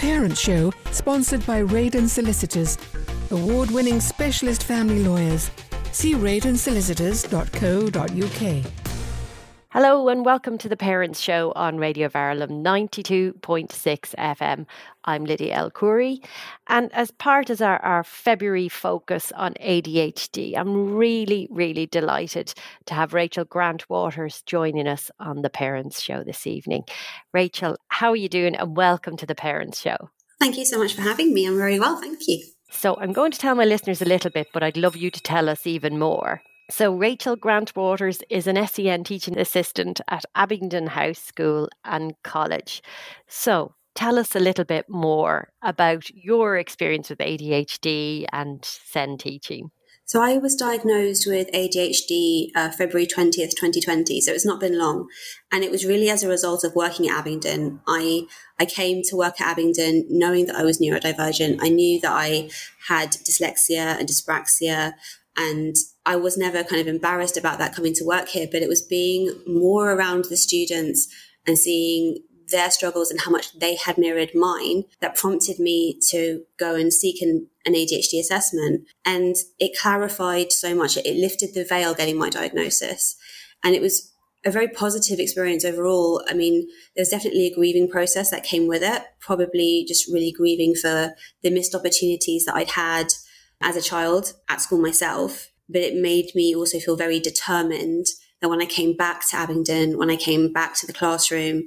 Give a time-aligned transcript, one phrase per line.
[0.00, 2.78] Parents Show, sponsored by Raydens Solicitors,
[3.30, 5.50] award winning specialist family lawyers.
[5.92, 8.79] See radonsolicitors.co.uk.
[9.72, 13.38] Hello and welcome to the Parents Show on Radio Verulam 92.6
[14.18, 14.66] FM.
[15.04, 16.24] I'm Lydia El Khoury.
[16.66, 22.52] And as part of our, our February focus on ADHD, I'm really, really delighted
[22.86, 26.82] to have Rachel Grant Waters joining us on the Parents Show this evening.
[27.32, 28.56] Rachel, how are you doing?
[28.56, 30.10] And welcome to the Parents Show.
[30.40, 31.46] Thank you so much for having me.
[31.46, 32.42] I'm very well, thank you.
[32.72, 35.20] So, I'm going to tell my listeners a little bit, but I'd love you to
[35.20, 36.42] tell us even more.
[36.70, 42.80] So, Rachel Grant Waters is an SEN teaching assistant at Abingdon House School and College.
[43.26, 49.72] So, tell us a little bit more about your experience with ADHD and SEN teaching.
[50.04, 54.20] So, I was diagnosed with ADHD uh, February 20th, 2020.
[54.20, 55.08] So, it's not been long.
[55.50, 57.80] And it was really as a result of working at Abingdon.
[57.88, 58.26] I,
[58.60, 61.58] I came to work at Abingdon knowing that I was neurodivergent.
[61.60, 62.48] I knew that I
[62.86, 64.92] had dyslexia and dyspraxia.
[65.36, 68.68] And I was never kind of embarrassed about that coming to work here, but it
[68.68, 71.08] was being more around the students
[71.46, 72.18] and seeing
[72.50, 76.92] their struggles and how much they had mirrored mine that prompted me to go and
[76.92, 78.86] seek an, an ADHD assessment.
[79.04, 80.96] And it clarified so much.
[80.96, 83.16] It lifted the veil getting my diagnosis.
[83.62, 84.12] And it was
[84.44, 86.24] a very positive experience overall.
[86.28, 90.74] I mean, there's definitely a grieving process that came with it, probably just really grieving
[90.74, 93.12] for the missed opportunities that I'd had
[93.62, 98.06] as a child at school myself, but it made me also feel very determined
[98.40, 101.64] that when I came back to Abingdon, when I came back to the classroom,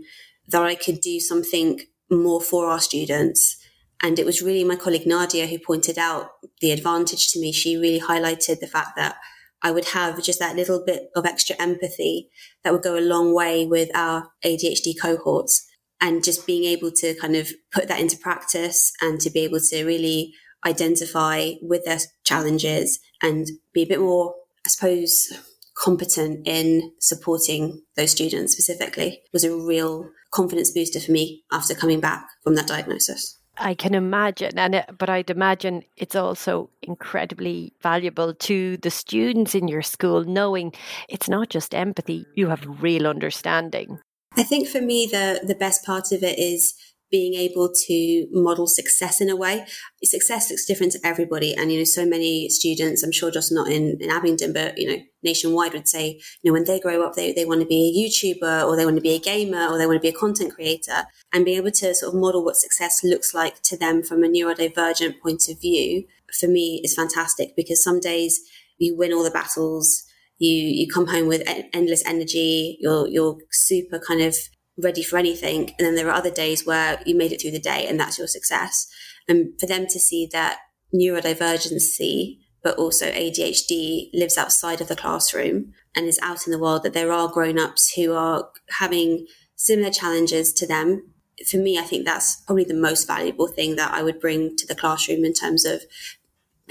[0.48, 3.58] that I could do something more for our students.
[4.02, 7.52] And it was really my colleague Nadia who pointed out the advantage to me.
[7.52, 9.16] She really highlighted the fact that
[9.62, 12.30] I would have just that little bit of extra empathy
[12.64, 15.66] that would go a long way with our ADHD cohorts
[16.02, 19.62] and just being able to kind of put that into practice and to be able
[19.70, 20.34] to really
[20.66, 25.32] identify with their challenges and be a bit more, I suppose,
[25.76, 32.00] competent in supporting those students specifically was a real confidence booster for me after coming
[32.00, 33.38] back from that diagnosis.
[33.58, 39.54] I can imagine, and it, but I'd imagine it's also incredibly valuable to the students
[39.54, 40.74] in your school, knowing
[41.08, 44.00] it's not just empathy; you have real understanding.
[44.36, 46.74] I think for me, the the best part of it is
[47.14, 49.68] being able to model success in a way.
[50.04, 51.54] Success looks different to everybody.
[51.54, 54.88] And, you know, so many students, I'm sure just not in, in Abingdon, but, you
[54.88, 57.84] know, nationwide would say, you know, when they grow up, they, they want to be
[57.86, 60.20] a YouTuber or they want to be a gamer or they want to be a
[60.20, 64.02] content creator and be able to sort of model what success looks like to them
[64.02, 66.06] from a neurodivergent point of view
[66.40, 68.42] for me is fantastic because some days
[68.80, 70.04] you win all the battles.
[70.40, 72.80] You, you come home with endless energy.
[72.82, 74.36] You're, you're super kind of
[74.78, 75.74] ready for anything.
[75.78, 78.18] And then there are other days where you made it through the day and that's
[78.18, 78.88] your success.
[79.28, 80.60] And for them to see that
[80.94, 86.84] neurodivergency, but also ADHD lives outside of the classroom and is out in the world,
[86.84, 91.14] that there are grown ups who are having similar challenges to them.
[91.50, 94.68] For me, I think that's probably the most valuable thing that I would bring to
[94.68, 95.84] the classroom in terms of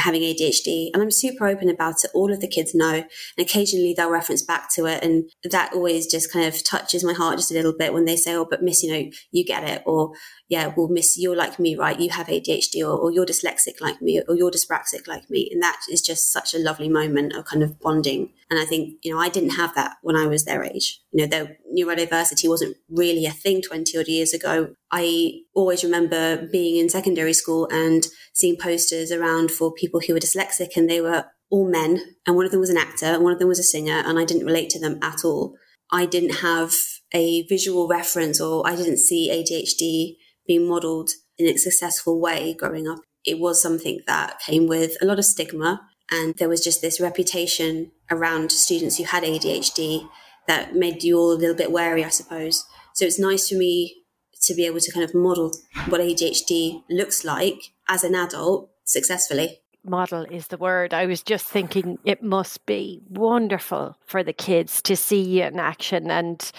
[0.03, 2.11] having ADHD and I'm super open about it.
[2.15, 3.07] All of the kids know and
[3.39, 5.03] occasionally they'll reference back to it.
[5.03, 8.17] And that always just kind of touches my heart just a little bit when they
[8.17, 9.83] say, Oh, but miss, you know, you get it.
[9.87, 10.13] Or
[10.49, 11.99] yeah, well, miss, you're like me, right?
[11.99, 15.49] You have ADHD or, or you're dyslexic like me or you're dyspraxic like me.
[15.53, 18.31] And that is just such a lovely moment of kind of bonding.
[18.51, 21.02] And I think, you know, I didn't have that when I was their age.
[21.13, 24.75] You know, their neurodiversity wasn't really a thing 20 odd years ago.
[24.91, 30.21] I always remember being in secondary school and seeing posters around for people who were
[30.21, 32.17] dyslexic and they were all men.
[32.27, 34.03] And one of them was an actor and one of them was a singer.
[34.07, 35.55] And I didn't relate to them at all.
[35.93, 36.75] I didn't have
[37.13, 42.89] a visual reference or I didn't see ADHD being modeled in a successful way growing
[42.89, 43.01] up.
[43.25, 45.83] It was something that came with a lot of stigma.
[46.11, 50.09] And there was just this reputation around students who had ADHD
[50.47, 52.65] that made you all a little bit wary, I suppose.
[52.95, 54.03] So it's nice for me
[54.43, 55.53] to be able to kind of model
[55.89, 59.61] what ADHD looks like as an adult successfully.
[59.85, 60.95] Model is the word.
[60.95, 65.59] I was just thinking it must be wonderful for the kids to see you in
[65.59, 66.53] action and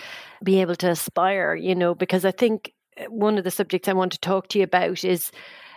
[0.44, 3.94] be able to aspire, you know, because I think uh, one of the subjects I
[3.94, 5.32] want to talk to you about is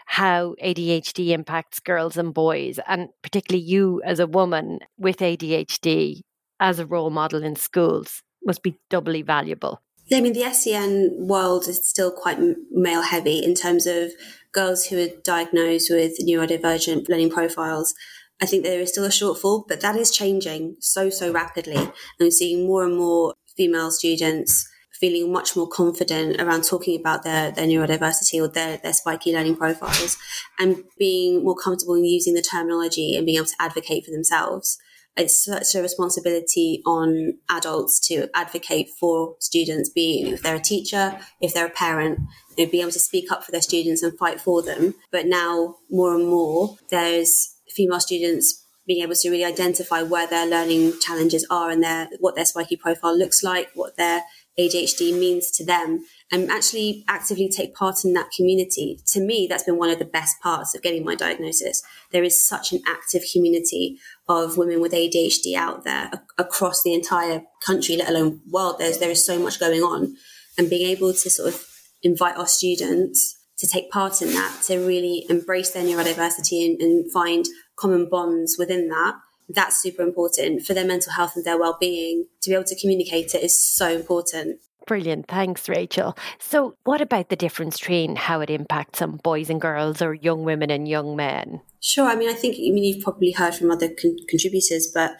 [0.07, 6.23] how ADHD impacts girls and boys, and particularly you as a woman with ADHD
[6.61, 9.83] as a role model in schools must be doubly valuable.
[10.13, 12.39] I mean, the SEN world is still quite
[12.71, 14.13] male heavy in terms of
[14.53, 17.95] girls who are diagnosed with neurodivergent learning profiles.
[18.41, 21.77] I think there is still a shortfall, but that is changing so, so rapidly.
[21.77, 27.23] And we're seeing more and more female students feeling much more confident around talking about
[27.23, 30.17] their, their neurodiversity or their, their spiky learning profiles
[30.59, 34.79] and being more comfortable in using the terminology and being able to advocate for themselves.
[35.17, 41.19] It's such a responsibility on adults to advocate for students, be if they're a teacher,
[41.41, 42.21] if they're a parent,
[42.57, 44.95] you know, be able to speak up for their students and fight for them.
[45.11, 50.47] But now more and more, there's female students being able to really identify where their
[50.47, 54.23] learning challenges are and their what their spiky profile looks like, what their
[54.59, 58.99] ADHD means to them and actually actively take part in that community.
[59.09, 61.83] To me, that's been one of the best parts of getting my diagnosis.
[62.11, 63.99] There is such an active community
[64.29, 68.77] of women with ADHD out there across the entire country, let alone world.
[68.79, 70.17] There's, there is so much going on
[70.59, 71.65] and being able to sort of
[72.03, 77.11] invite our students to take part in that, to really embrace their neurodiversity and, and
[77.13, 77.47] find
[77.77, 79.15] common bonds within that
[79.49, 83.35] that's super important for their mental health and their well-being to be able to communicate
[83.35, 85.27] it is so important Brilliant.
[85.27, 86.17] Thanks, Rachel.
[86.39, 90.45] So, what about the difference between how it impacts on boys and girls or young
[90.45, 91.61] women and young men?
[91.81, 92.09] Sure.
[92.09, 95.17] I mean, I think, I mean, you've probably heard from other con- contributors, but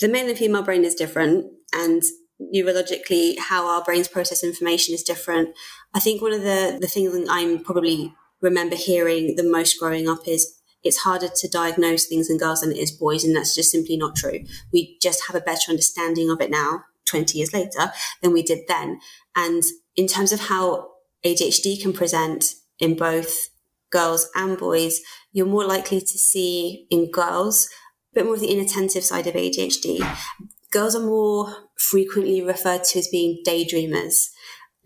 [0.00, 1.46] the male and female brain is different.
[1.74, 2.02] And
[2.54, 5.56] neurologically, how our brains process information is different.
[5.94, 10.08] I think one of the, the things that I'm probably remember hearing the most growing
[10.08, 13.54] up is it's harder to diagnose things in girls than it is boys, and that's
[13.54, 14.40] just simply not true.
[14.72, 17.92] We just have a better understanding of it now, 20 years later,
[18.22, 19.00] than we did then.
[19.34, 19.62] And
[19.96, 20.90] in terms of how
[21.24, 23.48] ADHD can present in both
[23.90, 25.00] girls and boys,
[25.32, 27.68] you're more likely to see in girls
[28.12, 30.18] a bit more of the inattentive side of ADHD.
[30.70, 34.30] Girls are more frequently referred to as being daydreamers,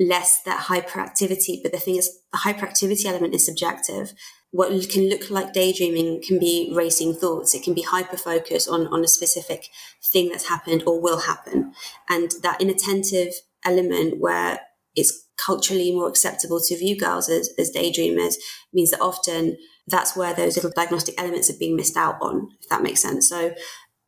[0.01, 1.63] less that hyperactivity.
[1.63, 4.15] But the thing is, the hyperactivity element is subjective
[4.53, 7.55] what can look like daydreaming can be racing thoughts.
[7.55, 9.69] It can be hyper focus on, on a specific
[10.13, 11.73] thing that's happened or will happen.
[12.09, 14.61] And that inattentive element where
[14.97, 18.35] it's culturally more acceptable to view girls as, as daydreamers
[18.73, 19.57] means that often
[19.87, 23.29] that's where those little diagnostic elements are being missed out on, if that makes sense.
[23.29, 23.55] So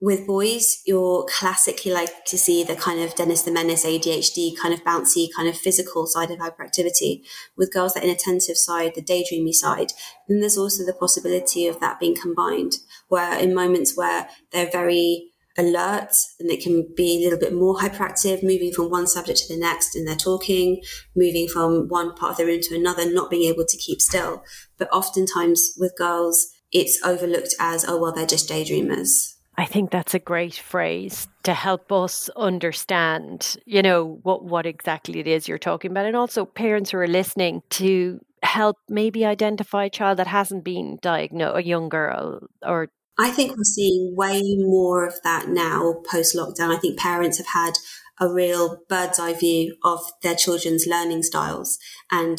[0.03, 4.75] with boys, you're classically like to see the kind of Dennis the Menace ADHD kind
[4.75, 7.23] of bouncy, kind of physical side of hyperactivity.
[7.57, 9.93] With girls, that inattentive side, the daydreamy side.
[10.27, 15.29] Then there's also the possibility of that being combined, where in moments where they're very
[15.57, 19.55] alert and they can be a little bit more hyperactive, moving from one subject to
[19.55, 20.83] the next and they're talking,
[21.15, 24.43] moving from one part of the room to another, not being able to keep still.
[24.79, 30.15] But oftentimes with girls, it's overlooked as, oh, well, they're just daydreamers I think that's
[30.15, 35.59] a great phrase to help us understand, you know, what, what exactly it is you're
[35.59, 36.07] talking about.
[36.07, 40.99] And also parents who are listening to help maybe identify a child that hasn't been
[41.03, 42.89] diagnosed, a young girl or
[43.19, 46.75] I think we're seeing way more of that now post lockdown.
[46.75, 47.75] I think parents have had
[48.19, 51.79] a real bird's eye view of their children's learning styles
[52.11, 52.39] and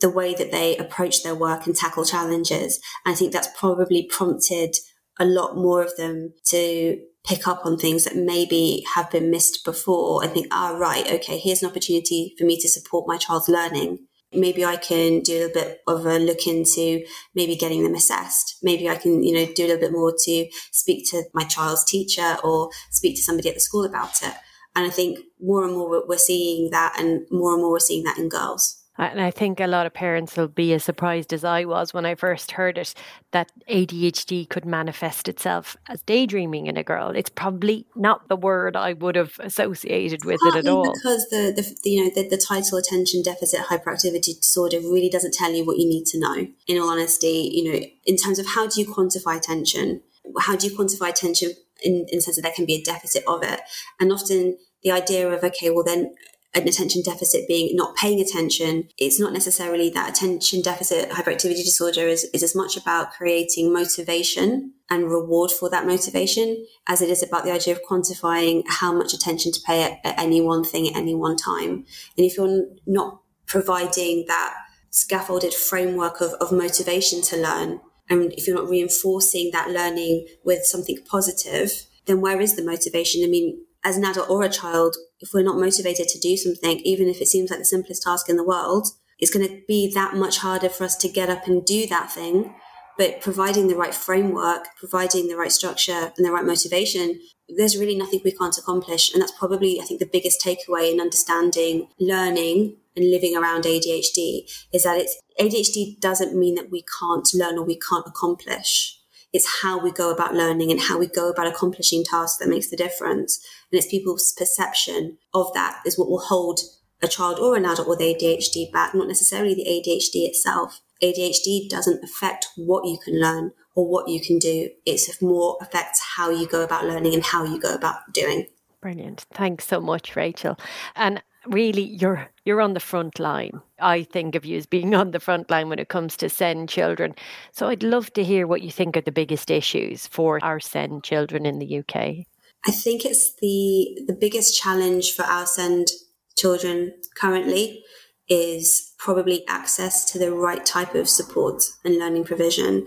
[0.00, 2.80] the way that they approach their work and tackle challenges.
[3.04, 4.76] And I think that's probably prompted
[5.18, 9.64] a lot more of them to pick up on things that maybe have been missed
[9.64, 13.48] before and think, ah, right, okay, here's an opportunity for me to support my child's
[13.48, 13.98] learning.
[14.34, 17.04] Maybe I can do a little bit of a look into
[17.34, 18.56] maybe getting them assessed.
[18.62, 21.84] Maybe I can, you know, do a little bit more to speak to my child's
[21.84, 24.34] teacher or speak to somebody at the school about it.
[24.74, 28.04] And I think more and more we're seeing that and more and more we're seeing
[28.04, 28.81] that in girls.
[29.10, 32.06] And I think a lot of parents will be as surprised as I was when
[32.06, 32.94] I first heard it
[33.32, 37.10] that ADHD could manifest itself as daydreaming in a girl.
[37.10, 40.92] It's probably not the word I would have associated with Partly it at all.
[40.92, 45.52] Because the, the you know the, the title attention deficit hyperactivity disorder really doesn't tell
[45.52, 46.46] you what you need to know.
[46.66, 50.02] In all honesty, you know, in terms of how do you quantify attention,
[50.40, 53.24] how do you quantify attention in, in the sense that there can be a deficit
[53.26, 53.60] of it,
[53.98, 56.14] and often the idea of okay, well then
[56.54, 62.06] an attention deficit being not paying attention, it's not necessarily that attention deficit hyperactivity disorder
[62.06, 67.22] is, is as much about creating motivation and reward for that motivation as it is
[67.22, 70.88] about the idea of quantifying how much attention to pay at, at any one thing
[70.88, 71.86] at any one time.
[72.16, 74.54] And if you're not providing that
[74.90, 77.80] scaffolded framework of, of motivation to learn,
[78.10, 83.24] and if you're not reinforcing that learning with something positive, then where is the motivation?
[83.24, 86.80] I mean, as an adult or a child, if we're not motivated to do something,
[86.80, 88.88] even if it seems like the simplest task in the world,
[89.18, 92.10] it's going to be that much harder for us to get up and do that
[92.10, 92.54] thing.
[92.98, 97.96] But providing the right framework, providing the right structure and the right motivation, there's really
[97.96, 99.12] nothing we can't accomplish.
[99.12, 104.42] And that's probably, I think, the biggest takeaway in understanding learning and living around ADHD
[104.72, 108.98] is that it's ADHD doesn't mean that we can't learn or we can't accomplish.
[109.32, 112.68] It's how we go about learning and how we go about accomplishing tasks that makes
[112.68, 113.44] the difference.
[113.72, 116.60] And it's people's perception of that is what will hold
[117.02, 120.80] a child or an adult with ADHD back, not necessarily the ADHD itself.
[121.02, 124.68] ADHD doesn't affect what you can learn or what you can do.
[124.86, 128.46] It's more affects how you go about learning and how you go about doing.
[128.80, 129.26] Brilliant.
[129.32, 130.58] Thanks so much, Rachel.
[130.94, 133.60] And really you're you're on the front line.
[133.80, 136.68] I think of you as being on the front line when it comes to SEND
[136.68, 137.14] children.
[137.52, 141.02] So I'd love to hear what you think are the biggest issues for our SEND
[141.04, 142.26] children in the UK.
[142.66, 145.88] I think it's the the biggest challenge for our SEND
[146.36, 147.82] children currently
[148.28, 152.86] is probably access to the right type of support and learning provision.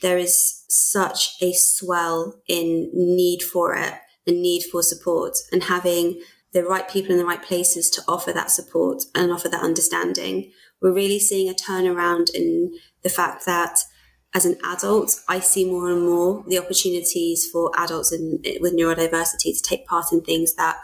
[0.00, 3.94] There is such a swell in need for it,
[4.26, 8.32] a need for support, and having the right people in the right places to offer
[8.32, 10.52] that support and offer that understanding.
[10.80, 13.80] We're really seeing a turnaround in the fact that
[14.34, 19.56] as an adult, I see more and more the opportunities for adults in, with neurodiversity
[19.56, 20.76] to take part in things that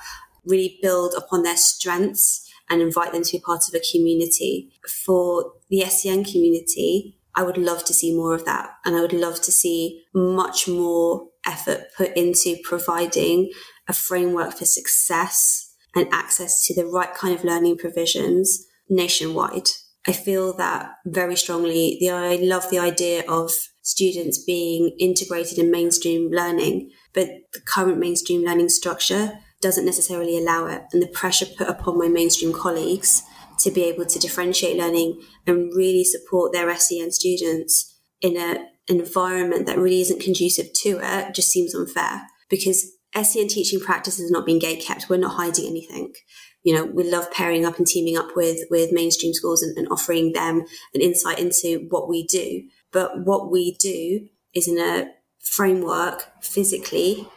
[0.45, 4.73] really build upon their strengths and invite them to be part of a community.
[5.05, 8.71] For the SEN community, I would love to see more of that.
[8.85, 13.51] And I would love to see much more effort put into providing
[13.89, 19.69] a framework for success and access to the right kind of learning provisions nationwide.
[20.07, 21.97] I feel that very strongly.
[22.01, 27.99] The, I love the idea of students being integrated in mainstream learning, but the current
[27.99, 30.83] mainstream learning structure doesn't necessarily allow it.
[30.93, 33.23] And the pressure put upon my mainstream colleagues
[33.61, 39.67] to be able to differentiate learning and really support their SEN students in an environment
[39.67, 44.47] that really isn't conducive to it just seems unfair because SEN teaching practice is not
[44.47, 45.09] being gate kept.
[45.09, 46.13] We're not hiding anything.
[46.63, 49.89] You know, we love pairing up and teaming up with, with mainstream schools and, and
[49.91, 50.65] offering them
[50.95, 52.63] an insight into what we do.
[52.93, 57.29] But what we do is in a framework physically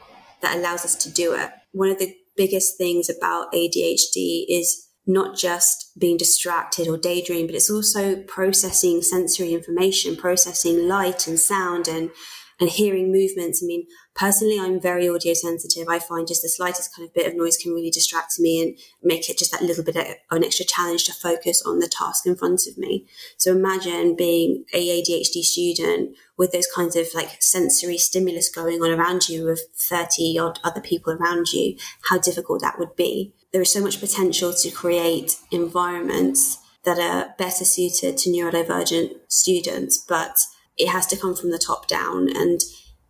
[0.41, 1.49] that allows us to do it.
[1.71, 7.55] One of the biggest things about ADHD is not just being distracted or daydream, but
[7.55, 12.09] it's also processing sensory information, processing light and sound and
[12.59, 13.61] and hearing movements.
[13.61, 13.85] I mean,
[14.15, 15.87] personally, I'm very audio sensitive.
[15.89, 18.77] I find just the slightest kind of bit of noise can really distract me and
[19.03, 22.25] make it just that little bit of an extra challenge to focus on the task
[22.25, 23.05] in front of me.
[23.37, 28.91] So imagine being a ADHD student with those kinds of like sensory stimulus going on
[28.91, 31.75] around you with 30 odd other people around you,
[32.09, 33.33] how difficult that would be.
[33.51, 39.97] There is so much potential to create environments that are better suited to neurodivergent students,
[39.97, 40.39] but
[40.77, 42.61] it has to come from the top down and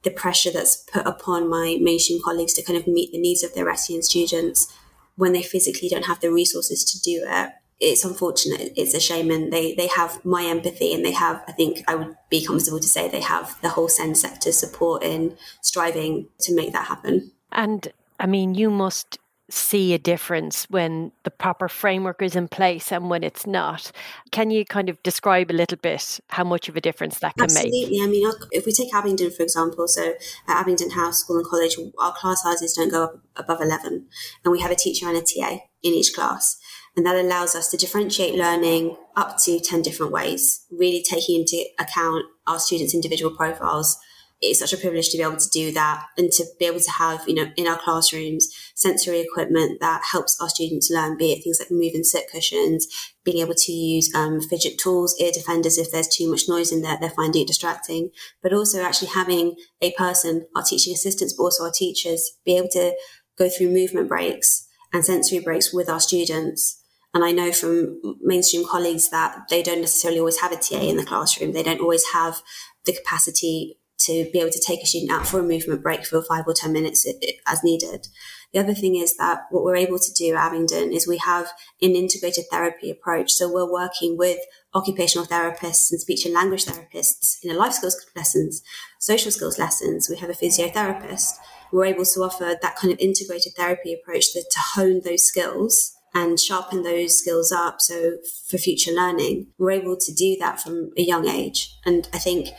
[0.04, 3.54] the pressure that's put upon my mainstream colleagues to kind of meet the needs of
[3.54, 4.72] their SEN students
[5.16, 7.50] when they physically don't have the resources to do it.
[7.80, 8.72] It's unfortunate.
[8.78, 11.44] It's a shame, and they they have my empathy, and they have.
[11.46, 15.04] I think I would be comfortable to say they have the whole SEN sector support
[15.04, 17.32] in striving to make that happen.
[17.52, 19.18] And I mean, you must
[19.50, 23.92] see a difference when the proper framework is in place and when it's not.
[24.32, 27.46] Can you kind of describe a little bit how much of a difference that can
[27.46, 27.72] Absolutely.
[27.72, 27.84] make?
[27.84, 28.04] Absolutely.
[28.04, 30.14] I mean, if we take Abingdon, for example, so
[30.48, 34.08] at Abingdon House School and College, our class sizes don't go up above 11,
[34.44, 36.58] and we have a teacher and a TA in each class.
[36.98, 41.66] And that allows us to differentiate learning up to 10 different ways, really taking into
[41.78, 43.98] account our students' individual profiles
[44.42, 46.92] it's such a privilege to be able to do that and to be able to
[46.92, 51.44] have, you know, in our classrooms, sensory equipment that helps our students learn, be it
[51.44, 52.88] things like moving sit cushions,
[53.24, 56.82] being able to use um, fidget tools, ear defenders if there's too much noise in
[56.82, 58.10] there, they're finding it distracting,
[58.44, 62.70] but also actually having a person, our teaching assistants, but also our teachers, be able
[62.70, 62.94] to
[63.38, 66.82] go through movement breaks and sensory breaks with our students.
[67.14, 70.98] And I know from mainstream colleagues that they don't necessarily always have a TA in
[70.98, 71.54] the classroom.
[71.54, 72.42] They don't always have
[72.86, 76.22] the capacity to be able to take a student out for a movement break for
[76.22, 77.08] five or 10 minutes
[77.48, 78.08] as needed.
[78.54, 81.52] The other thing is that what we're able to do at Abingdon is we have
[81.82, 83.32] an integrated therapy approach.
[83.34, 84.40] So we're working with
[84.74, 88.62] occupational therapists and speech and language therapists in a life skills lessons,
[89.00, 90.10] social skills lessons.
[90.10, 91.32] We have a physiotherapist.
[91.72, 95.94] We're able to offer that kind of integrated therapy approach to, to hone those skills
[96.14, 97.82] and sharpen those skills up.
[97.82, 98.18] So
[98.50, 101.78] for future learning, we're able to do that from a young age.
[101.86, 102.50] And I think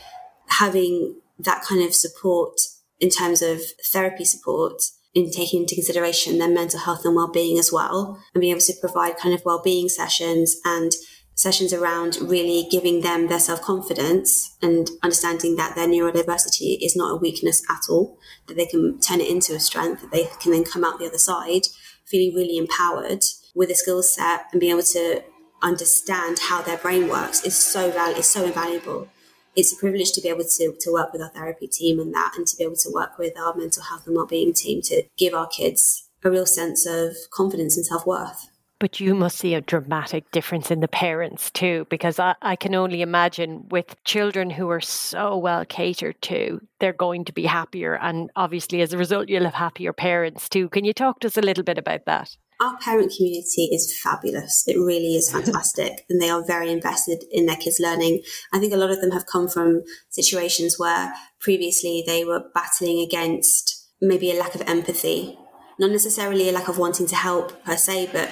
[0.47, 2.59] having that kind of support
[2.99, 4.81] in terms of therapy support
[5.13, 8.73] in taking into consideration their mental health and well-being as well and being able to
[8.79, 10.93] provide kind of well-being sessions and
[11.33, 17.15] sessions around really giving them their self-confidence and understanding that their neurodiversity is not a
[17.15, 18.17] weakness at all
[18.47, 21.05] that they can turn it into a strength that they can then come out the
[21.05, 21.61] other side
[22.05, 25.23] feeling really empowered with a skill set and being able to
[25.61, 29.07] understand how their brain works is so val- is so invaluable
[29.57, 32.33] it's a privilege to be able to, to work with our therapy team and that,
[32.37, 35.33] and to be able to work with our mental health and wellbeing team to give
[35.33, 38.51] our kids a real sense of confidence and self worth.
[38.79, 42.75] But you must see a dramatic difference in the parents too, because I, I, can
[42.75, 47.95] only imagine with children who are so well catered to, they're going to be happier.
[47.95, 50.69] And obviously, as a result, you'll have happier parents too.
[50.69, 52.37] Can you talk to us a little bit about that?
[52.59, 54.67] Our parent community is fabulous.
[54.67, 56.05] It really is fantastic.
[56.09, 58.21] and they are very invested in their kids' learning.
[58.51, 62.99] I think a lot of them have come from situations where previously they were battling
[62.99, 65.37] against maybe a lack of empathy
[65.79, 68.31] not necessarily a lack of wanting to help per se, but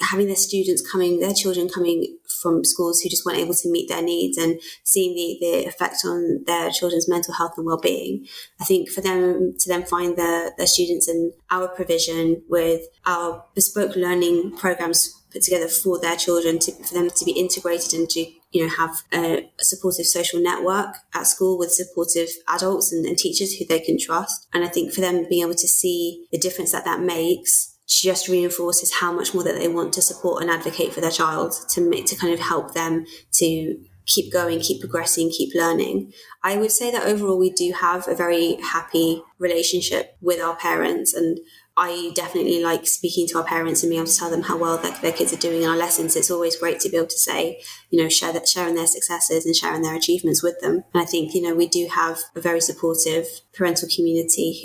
[0.00, 3.88] having their students coming, their children coming from schools who just weren't able to meet
[3.88, 8.26] their needs and seeing the, the effect on their children's mental health and well-being.
[8.60, 13.44] I think for them to then find their, their students in our provision with our
[13.54, 18.08] bespoke learning programs put together for their children to, for them to be integrated and
[18.10, 23.06] to you know have a, a supportive social network at school with supportive adults and,
[23.06, 26.26] and teachers who they can trust and i think for them being able to see
[26.30, 30.42] the difference that that makes just reinforces how much more that they want to support
[30.42, 34.60] and advocate for their child to make to kind of help them to keep going,
[34.60, 36.12] keep progressing, keep learning.
[36.42, 41.14] I would say that overall we do have a very happy relationship with our parents
[41.14, 41.38] and
[41.76, 44.76] I definitely like speaking to our parents and being able to tell them how well
[44.76, 46.16] their, their kids are doing in our lessons.
[46.16, 49.46] It's always great to be able to say, you know, share that, sharing their successes
[49.46, 50.84] and sharing their achievements with them.
[50.92, 54.58] And I think, you know, we do have a very supportive parental community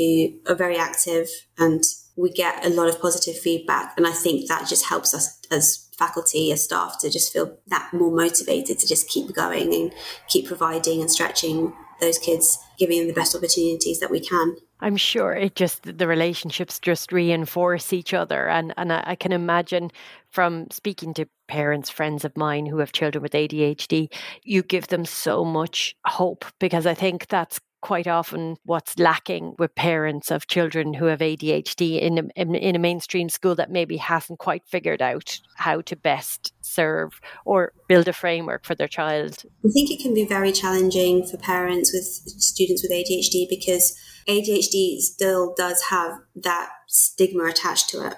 [0.45, 1.83] who are very active and
[2.17, 3.93] we get a lot of positive feedback.
[3.95, 7.93] And I think that just helps us as faculty, as staff to just feel that
[7.93, 9.93] more motivated to just keep going and
[10.27, 14.57] keep providing and stretching those kids, giving them the best opportunities that we can.
[14.79, 19.31] I'm sure it just the relationships just reinforce each other, and and I, I, can
[19.31, 19.91] imagine
[20.29, 24.13] from speaking to parents, friends of mine who have children with ADHD,
[24.43, 29.75] you give them so much hope because I think that's quite often what's lacking with
[29.75, 33.97] parents of children who have ADHD in a, in, in a mainstream school that maybe
[33.97, 39.43] hasn't quite figured out how to best serve or build a framework for their child.
[39.65, 42.05] I think it can be very challenging for parents with
[42.41, 43.95] students with ADHD because
[44.27, 48.15] ADHD still does have that stigma attached to it.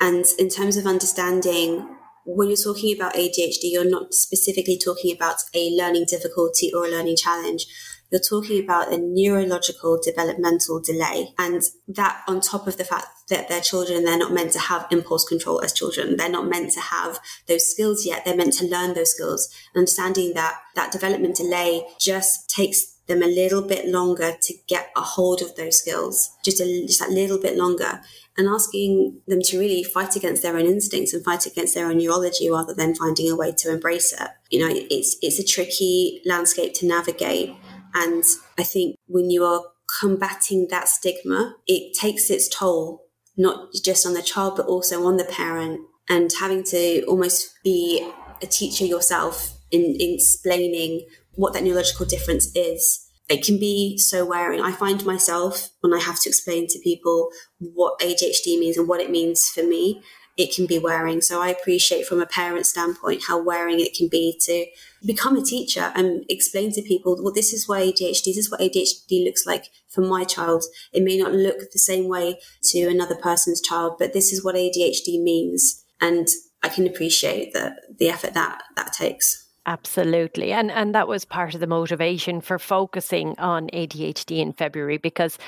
[0.00, 5.42] And in terms of understanding when you're talking about ADHD, you're not specifically talking about
[5.54, 7.66] a learning difficulty or a learning challenge
[8.12, 11.34] you're talking about a neurological developmental delay.
[11.38, 14.86] And that on top of the fact that they're children, they're not meant to have
[14.90, 16.16] impulse control as children.
[16.18, 18.24] They're not meant to have those skills yet.
[18.24, 19.48] They're meant to learn those skills.
[19.74, 25.00] Understanding that that development delay just takes them a little bit longer to get a
[25.00, 28.02] hold of those skills, just a, just a little bit longer
[28.38, 31.98] and asking them to really fight against their own instincts and fight against their own
[31.98, 34.28] neurology rather than finding a way to embrace it.
[34.50, 37.54] You know, it's it's a tricky landscape to navigate,
[37.94, 38.24] and
[38.58, 39.62] I think when you are
[40.00, 43.04] combating that stigma, it takes its toll,
[43.36, 45.80] not just on the child, but also on the parent.
[46.08, 48.08] And having to almost be
[48.42, 53.08] a teacher yourself in, in explaining what that neurological difference is.
[53.28, 54.60] It can be so wearing.
[54.60, 59.00] I find myself when I have to explain to people what ADHD means and what
[59.00, 60.02] it means for me,
[60.36, 61.20] it can be wearing.
[61.20, 64.66] So I appreciate from a parent standpoint how wearing it can be to
[65.04, 68.60] become a teacher and explain to people, well, this is why ADHD, this is what
[68.60, 70.64] ADHD looks like for my child.
[70.92, 72.38] It may not look the same way
[72.70, 75.84] to another person's child, but this is what ADHD means.
[76.00, 76.28] And
[76.62, 79.41] I can appreciate the, the effort that that takes.
[79.64, 80.52] Absolutely.
[80.52, 85.38] And and that was part of the motivation for focusing on ADHD in February because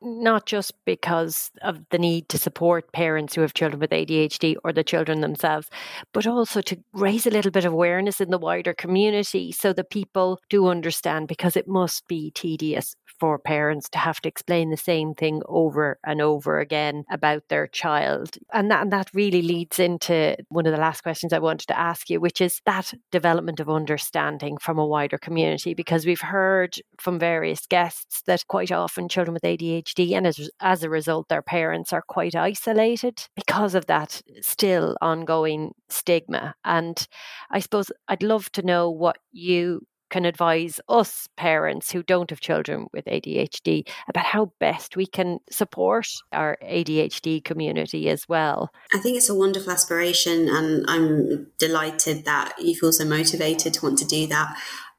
[0.00, 4.72] not just because of the need to support parents who have children with ADHD or
[4.72, 5.68] the children themselves,
[6.12, 9.90] but also to raise a little bit of awareness in the wider community so that
[9.90, 14.76] people do understand because it must be tedious for parents to have to explain the
[14.76, 18.36] same thing over and over again about their child.
[18.52, 21.78] And that, and that really leads into one of the last questions I wanted to
[21.78, 26.76] ask you, which is that development of understanding from a wider community, because we've heard
[26.98, 31.42] from various guests that quite often children with ADHD and as, as a result, their
[31.42, 36.54] parents are quite isolated because of that still ongoing stigma.
[36.64, 37.06] And
[37.50, 42.40] I suppose I'd love to know what you can advise us parents who don't have
[42.40, 48.70] children with ADHD about how best we can support our ADHD community as well?
[48.92, 53.84] I think it's a wonderful aspiration, and I'm delighted that you feel so motivated to
[53.84, 54.56] want to do that.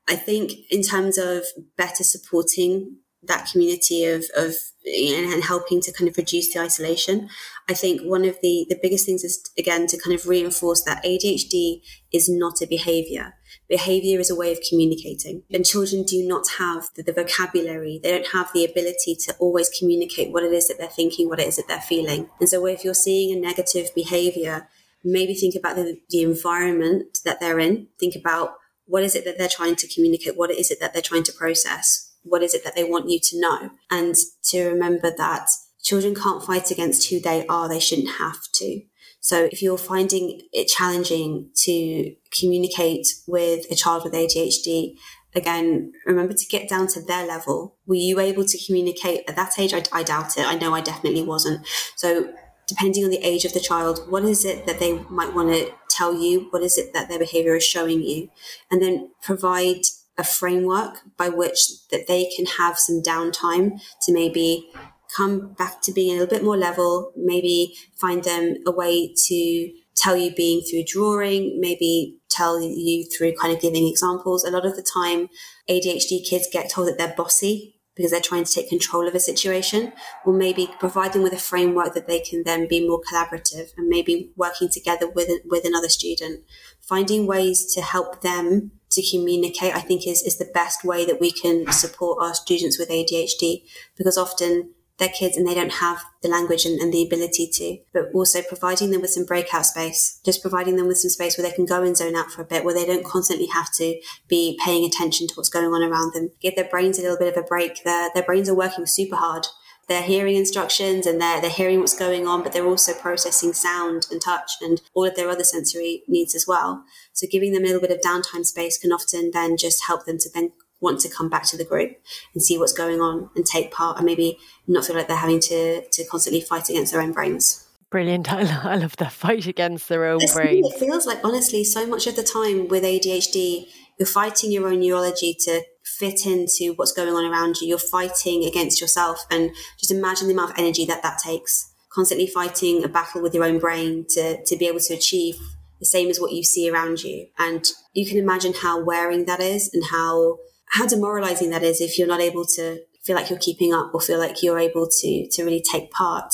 [0.07, 1.45] I think, in terms of
[1.77, 4.53] better supporting that community of, of
[4.85, 7.29] and helping to kind of reduce the isolation.
[7.67, 11.03] I think one of the, the biggest things is, again, to kind of reinforce that
[11.03, 13.33] ADHD is not a behavior.
[13.67, 15.43] Behavior is a way of communicating.
[15.51, 17.99] And children do not have the, the, vocabulary.
[18.01, 21.39] They don't have the ability to always communicate what it is that they're thinking, what
[21.39, 22.29] it is that they're feeling.
[22.39, 24.67] And so if you're seeing a negative behavior,
[25.03, 27.87] maybe think about the, the environment that they're in.
[27.99, 30.37] Think about what is it that they're trying to communicate?
[30.37, 32.13] What is it that they're trying to process?
[32.23, 33.69] What is it that they want you to know?
[33.89, 35.49] And to remember that
[35.81, 37.69] children can't fight against who they are.
[37.69, 38.81] They shouldn't have to.
[39.25, 44.97] So if you're finding it challenging to communicate with a child with ADHD,
[45.33, 47.75] again, remember to get down to their level.
[47.87, 49.73] Were you able to communicate at that age?
[49.73, 50.45] I, I doubt it.
[50.45, 51.65] I know I definitely wasn't.
[51.95, 52.31] So
[52.67, 55.73] depending on the age of the child, what is it that they might want to
[55.89, 56.45] tell you?
[56.51, 58.29] What is it that their behavior is showing you?
[58.69, 59.81] And then provide
[60.19, 64.71] a framework by which that they can have some downtime to maybe
[65.15, 69.71] come back to being a little bit more level, maybe find them a way to
[69.95, 74.43] tell you being through drawing, maybe tell you through kind of giving examples.
[74.43, 75.29] A lot of the time,
[75.69, 79.19] ADHD kids get told that they're bossy because they're trying to take control of a
[79.21, 79.93] situation,
[80.25, 83.87] or maybe provide them with a framework that they can then be more collaborative and
[83.87, 86.43] maybe working together with with another student,
[86.81, 89.73] finding ways to help them to communicate.
[89.73, 93.63] I think is is the best way that we can support our students with ADHD
[93.95, 97.77] because often they're kids and they don't have the language and, and, the ability to,
[97.93, 101.47] but also providing them with some breakout space, just providing them with some space where
[101.47, 103.99] they can go and zone out for a bit, where they don't constantly have to
[104.27, 106.31] be paying attention to what's going on around them.
[106.41, 107.83] Give their brains a little bit of a break.
[107.83, 109.47] Their, their brains are working super hard.
[109.87, 114.07] They're hearing instructions and they're, they're hearing what's going on, but they're also processing sound
[114.09, 116.85] and touch and all of their other sensory needs as well.
[117.13, 120.17] So giving them a little bit of downtime space can often then just help them
[120.19, 120.53] to then
[120.85, 121.97] want to come back to the group
[122.33, 125.41] and see what's going on and take part and maybe not feel like they're having
[125.41, 127.67] to, to constantly fight against their own brains.
[127.89, 128.31] Brilliant.
[128.33, 130.71] I love the fight against their own brains.
[130.73, 133.67] It feels like, honestly, so much of the time with ADHD,
[133.97, 137.67] you're fighting your own neurology to fit into what's going on around you.
[137.67, 139.25] You're fighting against yourself.
[139.31, 141.71] And just imagine the amount of energy that that takes.
[141.89, 145.37] Constantly fighting a battle with your own brain to, to be able to achieve
[145.79, 147.27] the same as what you see around you.
[147.37, 151.97] And you can imagine how wearing that is and how how demoralizing that is if
[151.97, 155.27] you're not able to feel like you're keeping up or feel like you're able to
[155.29, 156.33] to really take part.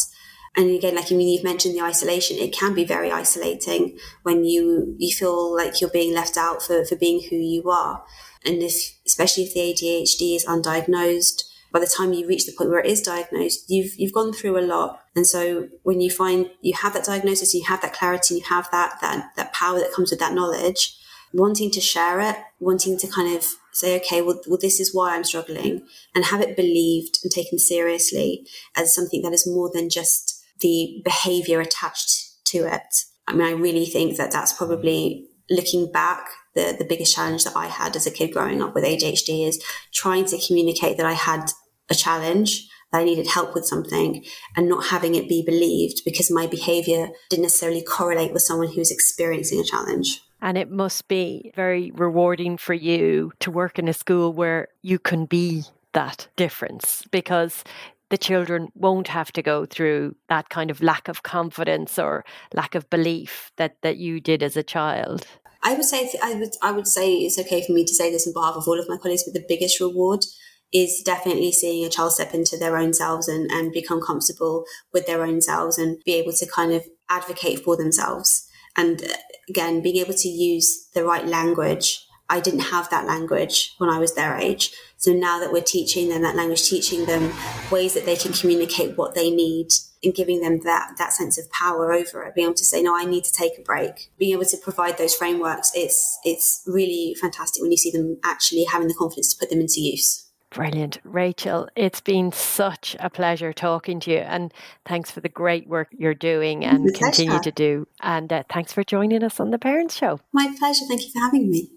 [0.55, 2.37] And again, like I mean, you've mentioned the isolation.
[2.37, 6.83] It can be very isolating when you you feel like you're being left out for
[6.85, 8.03] for being who you are.
[8.43, 8.73] And if,
[9.05, 12.85] especially if the ADHD is undiagnosed, by the time you reach the point where it
[12.85, 15.01] is diagnosed, you've you've gone through a lot.
[15.15, 18.69] And so when you find you have that diagnosis, you have that clarity, you have
[18.71, 20.97] that that that power that comes with that knowledge,
[21.33, 25.15] wanting to share it, wanting to kind of say, okay, well, well, this is why
[25.15, 29.89] I'm struggling, and have it believed and taken seriously as something that is more than
[29.89, 33.05] just the behavior attached to it.
[33.27, 36.25] I mean, I really think that that's probably looking back.
[36.53, 39.63] The, the biggest challenge that I had as a kid growing up with ADHD is
[39.93, 41.49] trying to communicate that I had
[41.89, 44.25] a challenge that I needed help with something
[44.57, 48.91] and not having it be believed because my behavior didn't necessarily correlate with someone who's
[48.91, 50.21] experiencing a challenge.
[50.41, 54.97] And it must be very rewarding for you to work in a school where you
[54.97, 57.63] can be that difference because
[58.09, 62.75] the children won't have to go through that kind of lack of confidence or lack
[62.75, 65.25] of belief that, that you did as a child.
[65.63, 68.27] I would say I would I would say it's okay for me to say this
[68.27, 70.25] on behalf of all of my colleagues, but the biggest reward
[70.73, 75.05] is definitely seeing a child step into their own selves and, and become comfortable with
[75.05, 78.47] their own selves and be able to kind of advocate for themselves.
[78.77, 79.03] And
[79.51, 82.07] again, being able to use the right language.
[82.29, 84.71] I didn't have that language when I was their age.
[84.95, 87.33] So now that we're teaching them that language, teaching them
[87.69, 89.67] ways that they can communicate what they need
[90.01, 92.97] and giving them that, that sense of power over it, being able to say, no,
[92.97, 97.15] I need to take a break, being able to provide those frameworks, it's, it's really
[97.19, 100.30] fantastic when you see them actually having the confidence to put them into use.
[100.51, 100.99] Brilliant.
[101.05, 104.17] Rachel, it's been such a pleasure talking to you.
[104.17, 104.53] And
[104.85, 107.87] thanks for the great work you're doing and continue to do.
[108.01, 110.19] And uh, thanks for joining us on the Parents Show.
[110.33, 110.83] My pleasure.
[110.89, 111.71] Thank you for having me.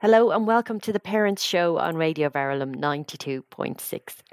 [0.00, 3.42] Hello and welcome to the Parents Show on Radio Verulam 92.6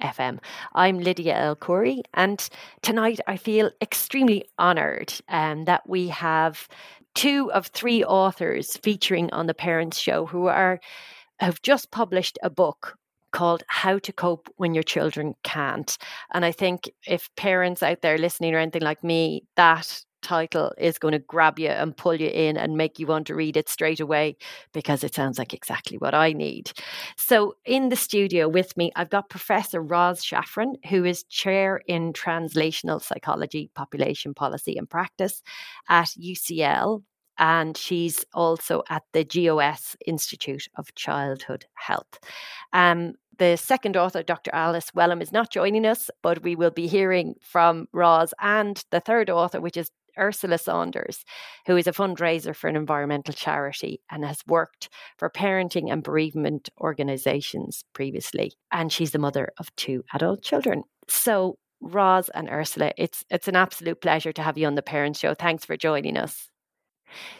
[0.01, 0.39] FM.
[0.73, 2.47] I'm Lydia El Khoury, and
[2.81, 6.67] tonight I feel extremely honoured um, that we have
[7.15, 10.79] two of three authors featuring on the Parents Show who are
[11.39, 12.97] have just published a book
[13.31, 15.97] called How to Cope When Your Children Can't.
[16.33, 20.97] And I think if parents out there listening or anything like me, that title is
[20.97, 23.69] going to grab you and pull you in and make you want to read it
[23.69, 24.37] straight away
[24.73, 26.71] because it sounds like exactly what I need.
[27.17, 32.13] So, in the studio with me, I've got Professor Roz Shafran, who is Chair in
[32.13, 35.43] Translational Psychology, Population Policy and Practice
[35.89, 37.03] at UCL
[37.37, 42.19] and she's also at the GOS Institute of Childhood Health.
[42.71, 44.51] Um, the second author, Dr.
[44.53, 48.99] Alice Welham, is not joining us, but we will be hearing from Roz and the
[48.99, 51.25] third author, which is Ursula Saunders,
[51.65, 56.69] who is a fundraiser for an environmental charity and has worked for parenting and bereavement
[56.79, 58.53] organizations previously.
[58.71, 60.83] And she's the mother of two adult children.
[61.07, 65.19] So, Roz and Ursula, it's it's an absolute pleasure to have you on the Parents
[65.19, 65.33] Show.
[65.33, 66.49] Thanks for joining us.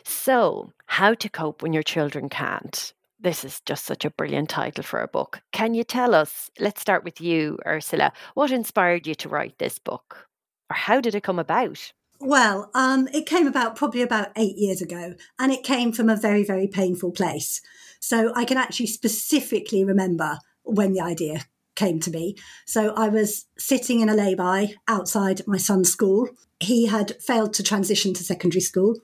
[0.04, 2.94] So, how to cope when your children can't.
[3.20, 5.42] This is just such a brilliant title for a book.
[5.54, 6.52] Can you tell us?
[6.60, 8.12] Let's start with you, Ursula.
[8.34, 10.28] What inspired you to write this book?
[10.70, 11.94] Or how did it come about?
[12.20, 16.16] Well, um, it came about probably about eight years ago, and it came from a
[16.16, 17.62] very, very painful place.
[18.00, 21.46] So I can actually specifically remember when the idea
[21.76, 22.36] came to me.
[22.66, 26.30] So I was sitting in a lay-by outside my son's school.
[26.60, 28.98] He had failed to transition to secondary school.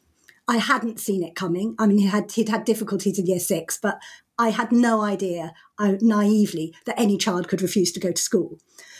[0.50, 1.76] I hadn't seen it coming.
[1.78, 4.02] I mean, he had he'd had difficulties in year six, but
[4.40, 8.58] I had no idea, I, naively, that any child could refuse to go to school.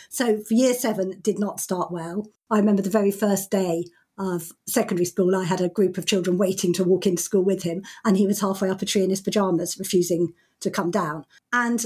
[0.08, 2.28] So for year seven, did not start well.
[2.50, 3.84] I remember the very first day
[4.16, 7.64] of secondary school, I had a group of children waiting to walk into school with
[7.64, 11.24] him, and he was halfway up a tree in his pajamas, refusing to come down.
[11.52, 11.84] And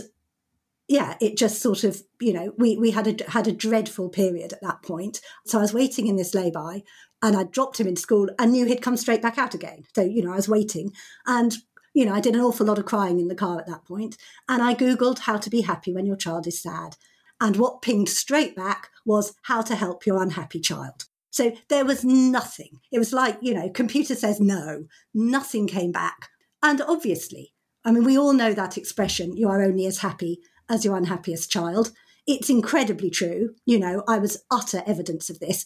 [0.88, 4.52] yeah, it just sort of, you know, we, we had a had a dreadful period
[4.52, 5.20] at that point.
[5.46, 6.82] So I was waiting in this lay-by
[7.24, 9.84] and I dropped him in school and knew he'd come straight back out again.
[9.94, 10.92] So, you know, I was waiting.
[11.26, 11.56] And,
[11.94, 14.18] you know, I did an awful lot of crying in the car at that point.
[14.46, 16.96] And I Googled how to be happy when your child is sad.
[17.40, 21.06] And what pinged straight back was how to help your unhappy child.
[21.30, 22.80] So there was nothing.
[22.92, 24.84] It was like, you know, computer says no,
[25.14, 26.28] nothing came back.
[26.62, 27.54] And obviously,
[27.86, 31.50] I mean, we all know that expression, you are only as happy as your unhappiest
[31.50, 31.90] child.
[32.26, 33.54] It's incredibly true.
[33.64, 35.64] You know, I was utter evidence of this.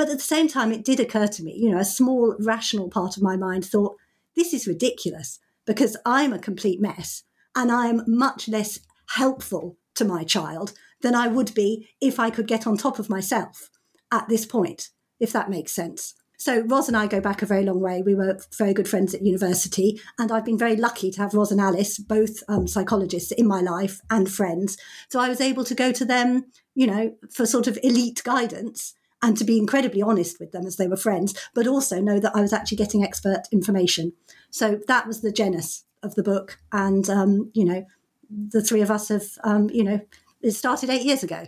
[0.00, 2.88] But at the same time, it did occur to me, you know, a small rational
[2.88, 3.98] part of my mind thought,
[4.34, 10.06] this is ridiculous because I'm a complete mess and I am much less helpful to
[10.06, 13.68] my child than I would be if I could get on top of myself
[14.10, 16.14] at this point if that makes sense.
[16.38, 18.00] So Roz and I go back a very long way.
[18.00, 21.52] We were very good friends at university, and I've been very lucky to have Roz
[21.52, 24.78] and Alice, both um, psychologists in my life and friends.
[25.10, 28.94] So I was able to go to them, you know, for sort of elite guidance
[29.22, 32.34] and to be incredibly honest with them as they were friends, but also know that
[32.34, 34.12] I was actually getting expert information.
[34.50, 37.84] So that was the genus of the book, and um, you know,
[38.30, 40.00] the three of us have, um, you know,
[40.40, 41.46] it started eight years ago.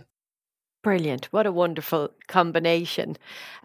[0.83, 1.31] Brilliant.
[1.31, 3.15] What a wonderful combination.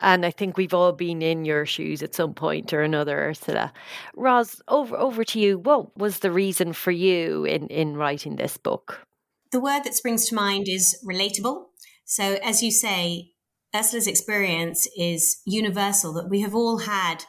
[0.01, 3.73] And I think we've all been in your shoes at some point or another, Ursula.
[4.15, 5.59] Roz, over over to you.
[5.59, 9.05] What was the reason for you in, in writing this book?
[9.51, 11.65] The word that springs to mind is relatable.
[12.05, 13.33] So as you say,
[13.75, 17.25] Ursula's experience is universal that we have all had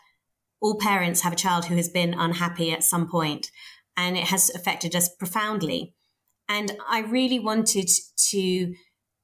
[0.62, 3.49] all parents have a child who has been unhappy at some point
[3.95, 5.93] and it has affected us profoundly.
[6.47, 7.89] And I really wanted
[8.30, 8.73] to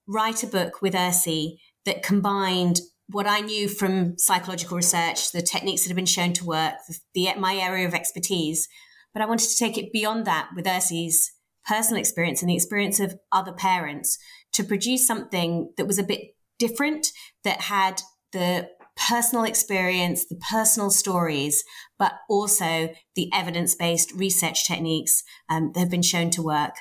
[0.07, 5.83] write a book with Ursi that combined what I knew from psychological research, the techniques
[5.83, 6.75] that have been shown to work,
[7.13, 8.67] the, my area of expertise,
[9.13, 11.31] but I wanted to take it beyond that with Ursi's
[11.67, 14.17] personal experience and the experience of other parents
[14.53, 17.11] to produce something that was a bit different,
[17.43, 21.63] that had the personal experience, the personal stories,
[21.99, 26.75] but also the evidence based research techniques um, that have been shown to work.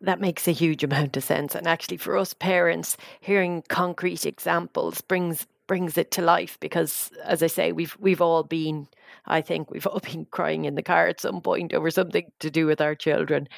[0.00, 1.54] That makes a huge amount of sense.
[1.54, 7.42] And actually, for us parents, hearing concrete examples brings brings it to life because, as
[7.42, 8.88] I say, we've we've all been,
[9.24, 12.50] I think, we've all been crying in the car at some point over something to
[12.50, 13.48] do with our children.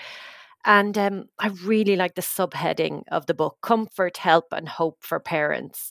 [0.65, 5.21] And um, I really like the subheading of the book: "Comfort, Help, and Hope for
[5.21, 5.91] Parents."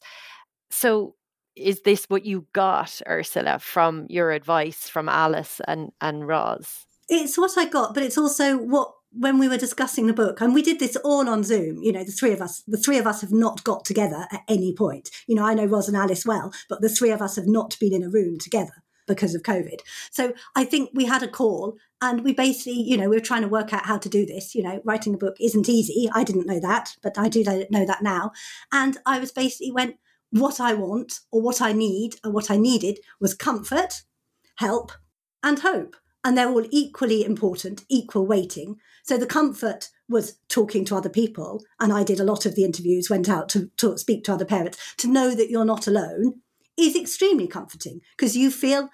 [0.69, 1.15] So,
[1.55, 6.85] is this what you got, Ursula, from your advice from Alice and and Roz?
[7.09, 10.53] It's what I got, but it's also what when we were discussing the book, and
[10.53, 13.07] we did this all on Zoom, you know, the three of us, the three of
[13.07, 15.09] us have not got together at any point.
[15.27, 17.77] You know, I know Roz and Alice well, but the three of us have not
[17.79, 19.79] been in a room together because of COVID.
[20.11, 23.41] So I think we had a call and we basically, you know, we were trying
[23.41, 24.53] to work out how to do this.
[24.53, 26.09] You know, writing a book isn't easy.
[26.13, 28.31] I didn't know that, but I do know that now.
[28.71, 29.97] And I was basically went,
[30.29, 34.03] what I want or what I need or what I needed was comfort,
[34.57, 34.91] help,
[35.41, 35.95] and hope
[36.27, 38.75] and they're all equally important, equal weighting.
[39.03, 42.65] So the comfort was talking to other people, and I did a lot of the
[42.65, 44.77] interviews, went out to, to speak to other parents.
[44.97, 46.41] To know that you're not alone
[46.77, 48.89] is extremely comforting because you feel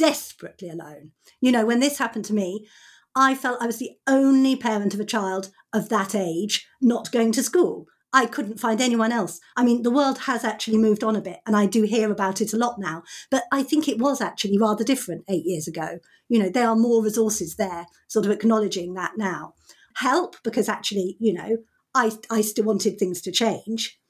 [0.00, 1.12] desperately alone.
[1.42, 2.66] You know, when this happened to me,
[3.14, 7.32] I felt I was the only parent of a child of that age not going
[7.32, 7.86] to school.
[8.12, 9.40] I couldn't find anyone else.
[9.56, 12.40] I mean, the world has actually moved on a bit, and I do hear about
[12.40, 13.02] it a lot now.
[13.30, 15.98] But I think it was actually rather different eight years ago.
[16.28, 19.54] You know, there are more resources there, sort of acknowledging that now.
[19.96, 21.58] Help, because actually, you know,
[21.94, 24.00] I, I still wanted things to change.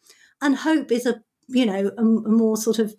[0.40, 2.94] And hope is a, you know, a, a more sort of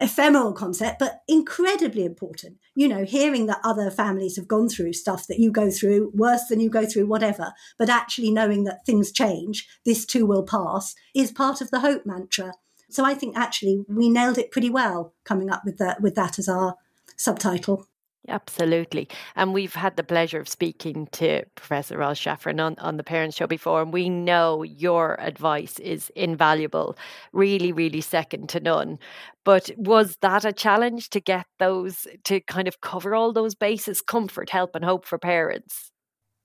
[0.00, 2.58] ephemeral concept, but incredibly important.
[2.74, 6.46] You know, hearing that other families have gone through stuff that you go through, worse
[6.48, 10.94] than you go through, whatever, but actually knowing that things change, this too will pass,
[11.14, 12.52] is part of the hope mantra.
[12.90, 16.38] So I think actually we nailed it pretty well coming up with that with that
[16.38, 16.76] as our
[17.16, 17.88] subtitle.
[18.28, 19.08] Absolutely.
[19.36, 23.36] And we've had the pleasure of speaking to Professor Roz Shafran on, on the Parents
[23.36, 26.96] Show before, and we know your advice is invaluable,
[27.32, 28.98] really, really second to none.
[29.44, 34.00] But was that a challenge to get those, to kind of cover all those bases
[34.00, 35.92] comfort, help, and hope for parents?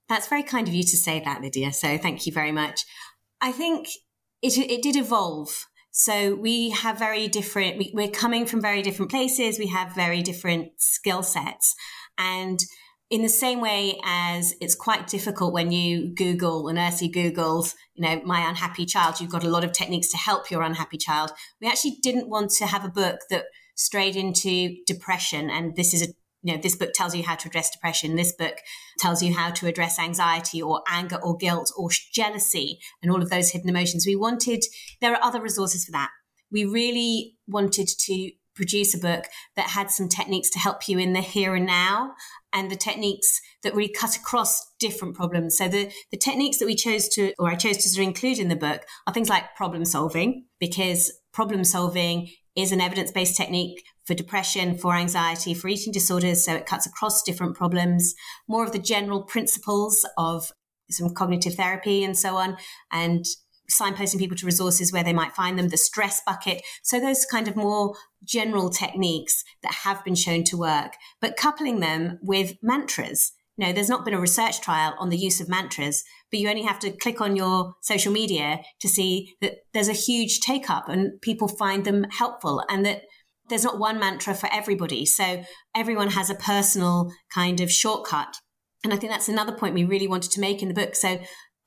[0.08, 1.74] That's very kind of you to say that, Lydia.
[1.74, 2.86] So thank you very much.
[3.40, 3.88] I think
[4.42, 9.12] it, it did evolve so we have very different, we, we're coming from very different
[9.12, 9.60] places.
[9.60, 11.76] We have very different skill sets.
[12.18, 12.60] And
[13.10, 18.06] in the same way as it's quite difficult when you Google and Ursi Googles, you
[18.06, 21.32] know, my unhappy child, you've got a lot of techniques to help your unhappy child.
[21.60, 25.50] We actually didn't want to have a book that strayed into depression.
[25.50, 28.16] And this is a you know, this book tells you how to address depression.
[28.16, 28.56] This book
[29.00, 33.30] tells you how to address anxiety or anger or guilt or jealousy and all of
[33.30, 34.06] those hidden emotions.
[34.06, 34.64] We wanted,
[35.02, 36.10] there are other resources for that.
[36.52, 39.26] We really wanted to produce a book
[39.56, 42.14] that had some techniques to help you in the here and now
[42.54, 45.58] and the techniques that really cut across different problems.
[45.58, 48.40] So the, the techniques that we chose to, or I chose to sort of include
[48.40, 53.38] in the book are things like problem solving, because problem solving is an evidence based
[53.38, 56.44] technique for depression, for anxiety, for eating disorders.
[56.44, 58.14] So it cuts across different problems,
[58.46, 60.52] more of the general principles of
[60.90, 62.58] some cognitive therapy and so on,
[62.92, 63.24] and
[63.72, 66.62] signposting people to resources where they might find them, the stress bucket.
[66.84, 71.80] So those kind of more general techniques that have been shown to work, but coupling
[71.80, 73.32] them with mantras.
[73.56, 76.50] You know, there's not been a research trial on the use of mantras, but you
[76.50, 80.70] only have to click on your social media to see that there's a huge take
[80.70, 83.04] up and people find them helpful and that
[83.52, 85.06] there's not one mantra for everybody.
[85.06, 85.44] So
[85.76, 88.38] everyone has a personal kind of shortcut.
[88.84, 90.96] And I think that's another point we really wanted to make in the book.
[90.96, 91.20] So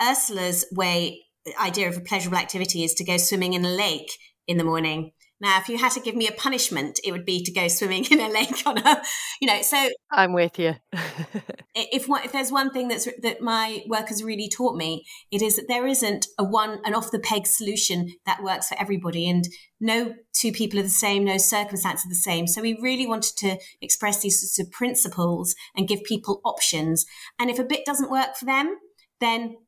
[0.03, 1.23] Ursula's way,
[1.61, 4.11] idea of a pleasurable activity is to go swimming in a lake
[4.49, 5.12] in the morning.
[5.44, 8.07] Now, if you had to give me a punishment, it would be to go swimming
[8.11, 9.02] in a lake on a,
[9.42, 9.61] you know.
[9.61, 10.76] So I'm with you.
[11.74, 15.57] if if there's one thing that's that my work has really taught me, it is
[15.57, 19.44] that there isn't a one an off the peg solution that works for everybody, and
[19.78, 22.46] no two people are the same, no circumstances are the same.
[22.46, 27.04] So we really wanted to express these sorts of principles and give people options.
[27.38, 28.78] And if a bit doesn't work for them,
[29.20, 29.59] then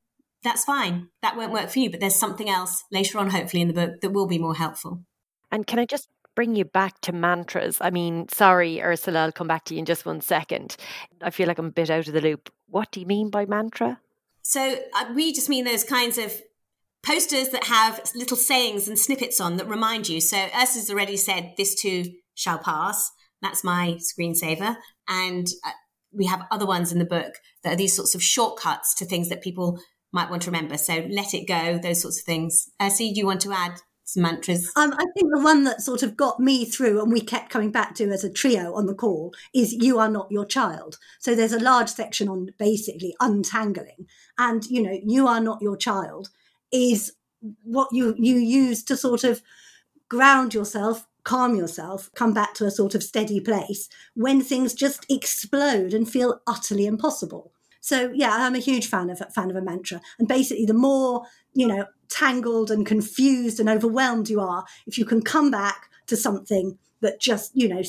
[0.43, 1.09] that's fine.
[1.21, 4.01] That won't work for you, but there's something else later on, hopefully, in the book
[4.01, 5.03] that will be more helpful.
[5.57, 7.79] And can I just bring you back to mantras?
[7.81, 10.77] I mean, sorry, Ursula, I'll come back to you in just one second.
[11.23, 12.53] I feel like I'm a bit out of the loop.
[12.69, 13.99] What do you mean by mantra?
[14.43, 16.31] So uh, we just mean those kinds of
[17.03, 20.21] posters that have little sayings and snippets on that remind you.
[20.21, 23.11] So Ursula's already said, this too shall pass.
[23.41, 24.77] That's my screensaver.
[25.09, 25.71] And uh,
[26.13, 29.31] we have other ones in the book that are these sorts of shortcuts to things
[29.31, 29.81] that people
[30.13, 30.77] might want to remember.
[30.77, 32.69] So let it go, those sorts of things.
[32.79, 33.81] Ursula, do you want to add
[34.15, 34.71] mantras?
[34.77, 37.73] Um, I think the one that sort of got me through and we kept coming
[37.73, 40.99] back to as a trio on the call is You Are Not Your Child.
[41.19, 44.07] So there's a large section on basically untangling.
[44.39, 46.29] And, you know, You Are Not Your Child
[46.71, 47.13] is
[47.63, 49.43] what you, you use to sort of
[50.09, 55.05] ground yourself, calm yourself, come back to a sort of steady place when things just
[55.11, 57.53] explode and feel utterly impossible.
[57.81, 60.01] So yeah, I'm a huge fan of fan of a mantra.
[60.19, 61.25] And basically, the more
[61.57, 66.17] you know, tangled and confused and overwhelmed you are, if you can come back to
[66.17, 67.83] something that just you know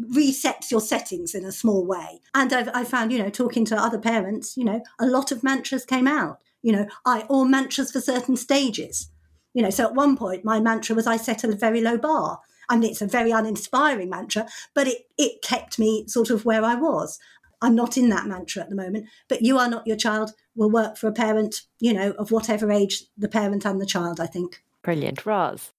[0.00, 2.20] resets your settings in a small way.
[2.34, 5.42] And I've I found you know talking to other parents, you know, a lot of
[5.42, 6.38] mantras came out.
[6.62, 9.08] You know, I or mantras for certain stages.
[9.54, 12.40] You know, so at one point my mantra was I set a very low bar.
[12.70, 16.74] Mean, it's a very uninspiring mantra, but it, it kept me sort of where I
[16.74, 17.18] was.
[17.60, 20.70] I'm not in that mantra at the moment, but you are not your child will
[20.70, 24.26] work for a parent, you know, of whatever age the parent and the child, I
[24.26, 24.62] think.
[24.82, 25.24] Brilliant.
[25.24, 25.72] Roz.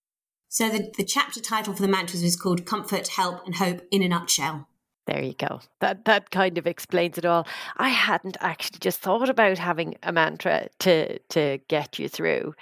[0.50, 4.04] So the, the chapter title for the mantras is called Comfort, Help and Hope in
[4.04, 4.68] a Nutshell.
[5.06, 5.60] There you go.
[5.82, 7.45] That that kind of explains it all.
[7.76, 12.56] I hadn't actually just thought about having a mantra to to get you through.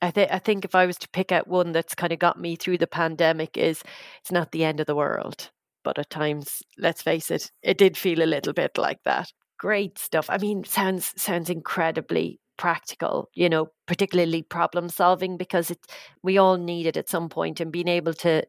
[0.00, 2.40] I think I think if I was to pick out one that's kind of got
[2.40, 3.82] me through the pandemic is
[4.20, 5.50] it's not the end of the world
[5.82, 9.32] but at times, let's face it, it did feel a little bit like that.
[9.62, 10.28] Great stuff.
[10.28, 15.78] I mean, sounds sounds incredibly practical, you know, particularly problem solving because it
[16.22, 18.44] we all need it at some point and being able to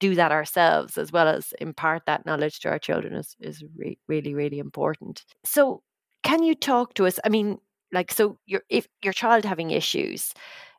[0.00, 3.98] do that ourselves as well as impart that knowledge to our children is is re-
[4.08, 5.24] really really important.
[5.44, 5.82] So,
[6.24, 7.20] can you talk to us?
[7.24, 7.58] I mean,
[7.92, 10.34] like so your if your child having issues,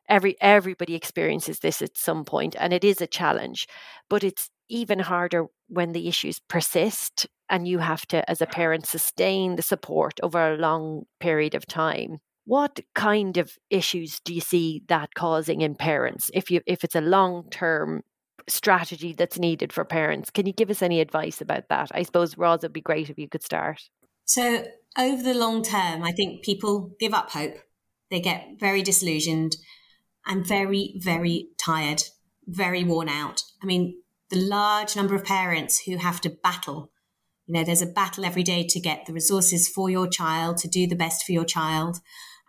[0.08, 3.66] every everybody experiences this at some point and it is a challenge
[4.10, 8.86] but it's even harder when the issues persist and you have to, as a parent,
[8.86, 12.18] sustain the support over a long period of time.
[12.46, 16.94] What kind of issues do you see that causing in parents if you if it's
[16.94, 18.02] a long term
[18.48, 20.30] strategy that's needed for parents?
[20.30, 21.90] Can you give us any advice about that?
[21.94, 23.80] I suppose Roz would be great if you could start.
[24.26, 24.66] So
[24.98, 27.56] over the long term, I think people give up hope.
[28.10, 29.56] They get very disillusioned
[30.26, 32.02] and very, very tired,
[32.46, 33.42] very worn out.
[33.62, 36.90] I mean, the large number of parents who have to battle.
[37.46, 40.68] You know, there's a battle every day to get the resources for your child, to
[40.68, 41.98] do the best for your child.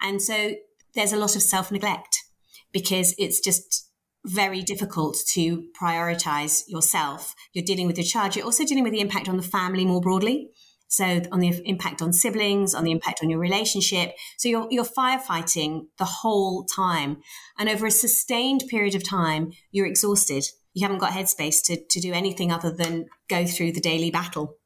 [0.01, 0.53] And so
[0.93, 2.23] there's a lot of self neglect
[2.71, 3.89] because it's just
[4.25, 7.35] very difficult to prioritize yourself.
[7.53, 10.01] You're dealing with your child, you're also dealing with the impact on the family more
[10.01, 10.49] broadly.
[10.87, 14.13] So on the impact on siblings, on the impact on your relationship.
[14.37, 17.17] So you're, you're firefighting the whole time.
[17.57, 20.45] And over a sustained period of time, you're exhausted.
[20.73, 24.57] You haven't got headspace to, to do anything other than go through the daily battle.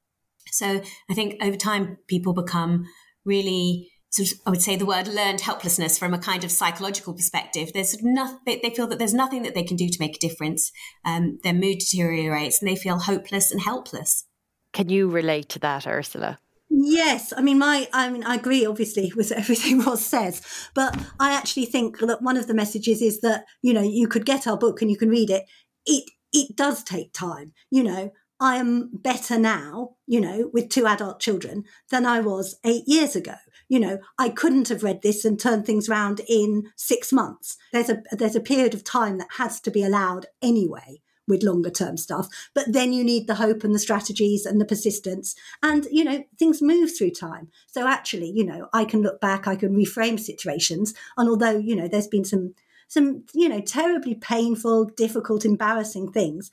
[0.52, 2.86] So I think over time, people become
[3.26, 7.14] really sort of, I would say the word learned helplessness from a kind of psychological
[7.14, 7.72] perspective.
[7.74, 10.72] There's nothing, they feel that there's nothing that they can do to make a difference.
[11.06, 14.26] Um, their mood deteriorates and they feel hopeless and helpless.
[14.74, 16.39] Can you relate to that, Ursula?
[16.70, 20.41] Yes, I mean, my, I mean, I agree obviously with everything Roz says,
[20.76, 24.26] but I actually think that one of the messages is that you know you could
[24.26, 25.45] get our book and you can read it.
[25.86, 27.54] It it does take time.
[27.72, 32.56] You know, I am better now, you know, with two adult children than I was
[32.64, 33.36] eight years ago.
[33.68, 37.58] You know, I couldn't have read this and turned things around in six months.
[37.72, 41.70] There's a there's a period of time that has to be allowed anyway with longer
[41.70, 42.28] term stuff.
[42.54, 45.36] But then you need the hope and the strategies and the persistence.
[45.62, 47.50] And, you know, things move through time.
[47.68, 50.94] So actually, you know, I can look back, I can reframe situations.
[51.16, 52.56] And although, you know, there's been some,
[52.88, 56.50] some, you know, terribly painful, difficult, embarrassing things,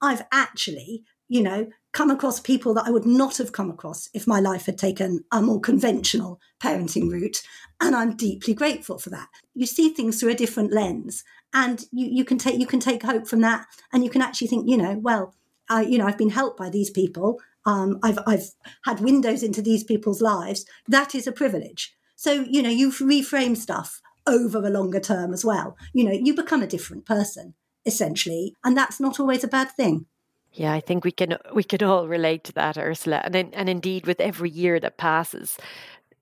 [0.00, 4.26] I've actually, you know, come across people that I would not have come across if
[4.26, 7.42] my life had taken a more conventional parenting route.
[7.80, 9.28] And I'm deeply grateful for that.
[9.54, 13.02] You see things through a different lens and you, you can take you can take
[13.02, 15.34] hope from that and you can actually think you know well
[15.68, 18.50] I, you know I've been helped by these people um, I've I've
[18.84, 23.56] had windows into these people's lives that is a privilege so you know you reframe
[23.56, 27.54] stuff over a longer term as well you know you become a different person
[27.86, 30.06] essentially and that's not always a bad thing
[30.52, 33.68] yeah, I think we can we can all relate to that, Ursula, and in, and
[33.68, 35.56] indeed, with every year that passes,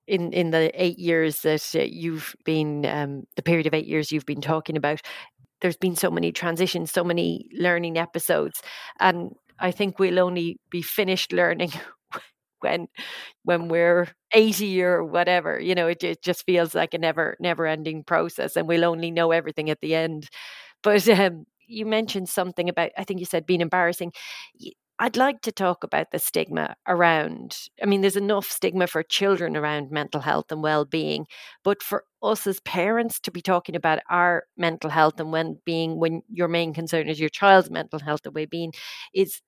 [0.07, 4.13] in in the eight years that uh, you've been um, the period of eight years
[4.13, 5.01] you've been talking about
[5.63, 8.63] there's been so many transitions so many learning episodes.
[9.01, 11.73] And i think we'll only be finished learning
[12.61, 12.89] when
[13.45, 15.61] when we're 80 or whatever.
[15.61, 19.11] You know it, it just feels like a never never ending process and we'll only
[19.11, 20.29] know everything at the end.
[20.83, 24.13] But um, you mentioned something about i think you said being embarrassing
[24.99, 27.59] I'd like to talk about the stigma around.
[27.83, 31.27] I mean, there's enough stigma for children around mental health and well being,
[31.63, 36.01] but for us as parents to be talking about our mental health and well being
[36.01, 38.73] when your main concern is your child's mental health and well being
[39.13, 39.43] is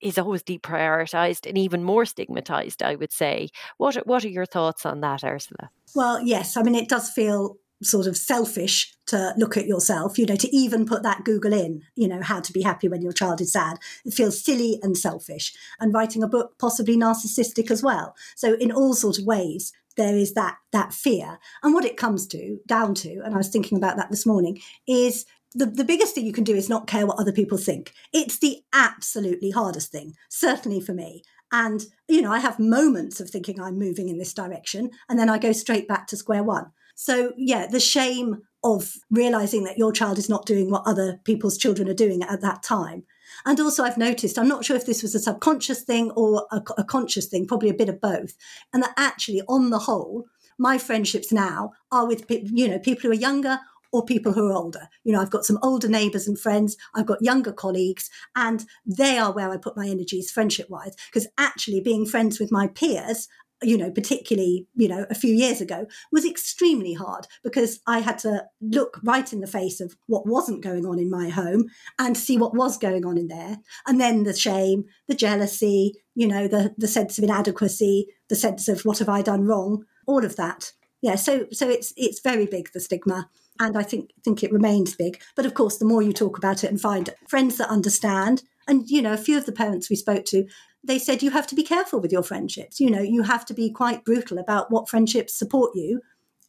[0.00, 3.50] is always deprioritized and even more stigmatized, I would say.
[3.76, 5.70] What what are your thoughts on that, Ursula?
[5.94, 6.56] Well, yes.
[6.56, 10.54] I mean, it does feel sort of selfish to look at yourself, you know, to
[10.54, 13.52] even put that Google in, you know, how to be happy when your child is
[13.52, 13.78] sad.
[14.04, 15.52] It feels silly and selfish.
[15.80, 18.14] And writing a book, possibly narcissistic as well.
[18.36, 21.38] So in all sorts of ways, there is that that fear.
[21.62, 24.60] And what it comes to down to, and I was thinking about that this morning,
[24.86, 27.92] is the, the biggest thing you can do is not care what other people think.
[28.12, 31.22] It's the absolutely hardest thing, certainly for me.
[31.52, 35.28] And, you know, I have moments of thinking I'm moving in this direction, and then
[35.28, 36.70] I go straight back to square one.
[37.02, 41.56] So, yeah, the shame of realizing that your child is not doing what other people's
[41.56, 43.04] children are doing at that time.
[43.46, 46.60] And also, I've noticed, I'm not sure if this was a subconscious thing or a,
[46.76, 48.36] a conscious thing, probably a bit of both.
[48.74, 50.26] And that actually, on the whole,
[50.58, 53.60] my friendships now are with you know people who are younger
[53.92, 54.86] or people who are older.
[55.02, 59.16] You know, I've got some older neighbors and friends, I've got younger colleagues, and they
[59.16, 60.96] are where I put my energies friendship wise.
[61.06, 63.26] Because actually, being friends with my peers
[63.62, 68.18] you know, particularly, you know, a few years ago, was extremely hard because I had
[68.20, 71.66] to look right in the face of what wasn't going on in my home
[71.98, 73.58] and see what was going on in there.
[73.86, 78.68] And then the shame, the jealousy, you know, the, the sense of inadequacy, the sense
[78.68, 80.72] of what have I done wrong, all of that.
[81.02, 84.94] Yeah, so so it's it's very big the stigma, and I think think it remains
[84.94, 85.22] big.
[85.34, 88.86] But of course, the more you talk about it and find friends that understand, and
[88.86, 90.46] you know, a few of the parents we spoke to
[90.82, 92.80] they said you have to be careful with your friendships.
[92.80, 96.00] You know, you have to be quite brutal about what friendships support you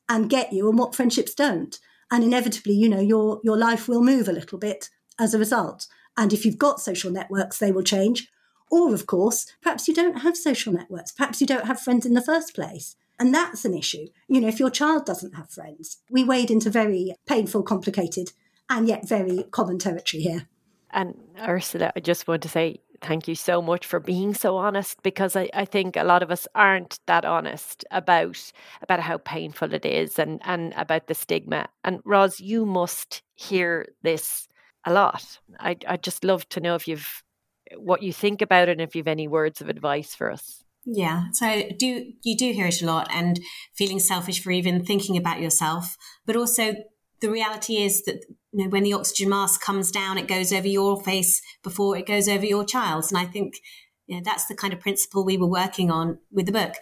[0.08, 1.78] and get you and what friendships don't.
[2.10, 5.88] And inevitably, you know, your your life will move a little bit as a result.
[6.18, 8.30] And if you've got social networks, they will change.
[8.70, 11.12] Or, of course, perhaps you don't have social networks.
[11.12, 12.96] Perhaps you don't have friends in the first place.
[13.20, 14.08] And that's an issue.
[14.28, 18.32] You know, if your child doesn't have friends, we wade into very painful, complicated,
[18.70, 20.48] and yet very common territory here.
[20.90, 25.02] And Ursula, I just want to say thank you so much for being so honest
[25.04, 29.74] because I, I think a lot of us aren't that honest about about how painful
[29.74, 31.68] it is and, and about the stigma.
[31.84, 34.48] And Roz, you must hear this
[34.86, 35.40] a lot.
[35.60, 37.24] I I just love to know if you've
[37.78, 40.64] what you think about it and if you've any words of advice for us.
[40.86, 43.40] Yeah, so do you do hear it a lot and
[43.76, 45.96] feeling selfish for even thinking about yourself,
[46.26, 46.76] but also
[47.22, 50.68] the reality is that you know, when the oxygen mask comes down, it goes over
[50.68, 53.12] your face before it goes over your child's.
[53.12, 53.62] And I think
[54.08, 56.74] you know, that's the kind of principle we were working on with the book.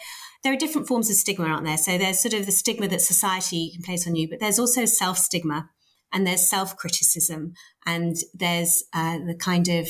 [0.44, 1.78] There are different forms of stigma, aren't there?
[1.78, 4.86] So there's sort of the stigma that society can place on you, but there's also
[4.86, 5.70] self stigma
[6.12, 7.54] and there's self criticism
[7.86, 9.90] and there's uh, the kind of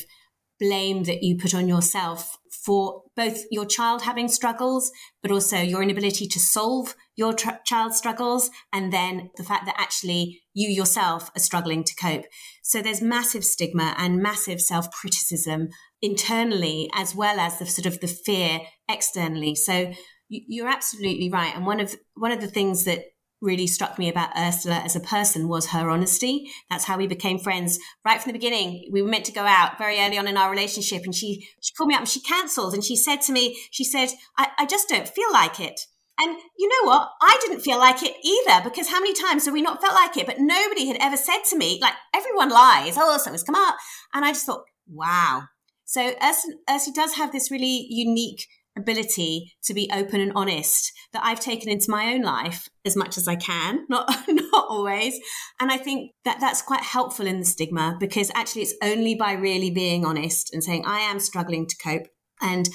[0.60, 4.92] blame that you put on yourself for both your child having struggles,
[5.22, 9.76] but also your inability to solve your tr- child's struggles, and then the fact that
[9.78, 12.26] actually you yourself are struggling to cope.
[12.64, 15.70] So there's massive stigma and massive self criticism
[16.02, 19.56] internally, as well as the sort of the fear externally.
[19.56, 19.94] So
[20.30, 21.56] you're absolutely right.
[21.56, 23.06] And one of one of the things that
[23.42, 26.50] really struck me about Ursula as a person was her honesty.
[26.70, 28.90] That's how we became friends right from the beginning.
[28.92, 31.74] We were meant to go out very early on in our relationship and she, she
[31.74, 34.66] called me up and she cancelled and she said to me, she said, I, I
[34.66, 35.80] just don't feel like it.
[36.22, 37.10] And you know what?
[37.22, 40.18] I didn't feel like it either because how many times have we not felt like
[40.18, 40.26] it?
[40.26, 42.96] But nobody had ever said to me, like everyone lies.
[42.98, 43.78] Oh, something's come up.
[44.14, 45.44] And I just thought, wow.
[45.86, 48.46] So Ursula, Ursula does have this really unique
[48.78, 53.18] ability to be open and honest that I've taken into my own life as much
[53.18, 55.20] as I can, not not always.
[55.60, 59.34] And I think that that's quite helpful in the stigma because actually it's only by
[59.34, 62.08] really being honest and saying I am struggling to cope.
[62.42, 62.70] And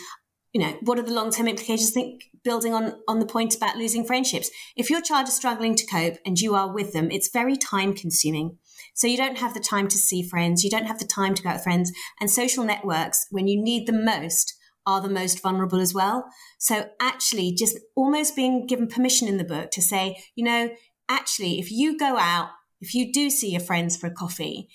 [0.53, 1.91] you know what are the long-term implications?
[1.91, 4.51] I think building on on the point about losing friendships.
[4.77, 7.95] If your child is struggling to cope and you are with them it's very time
[7.95, 8.59] consuming
[8.95, 10.63] so you don't have the time to see friends.
[10.63, 11.93] You don't have the time to go out with friends.
[12.21, 14.55] And social networks when you need them most
[14.87, 16.27] are the most vulnerable as well.
[16.59, 20.71] So actually, just almost being given permission in the book to say, you know,
[21.09, 24.69] actually, if you go out, if you do see your friends for a coffee,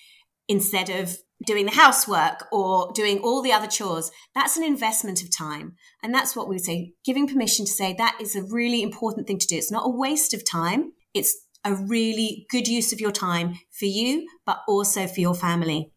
[0.48, 5.36] instead of doing the housework or doing all the other chores, that's an investment of
[5.36, 5.76] time.
[6.04, 9.40] And that's what we say, giving permission to say that is a really important thing
[9.40, 9.56] to do.
[9.56, 10.92] It's not a waste of time.
[11.14, 15.92] It's a really good use of your time for you, but also for your family.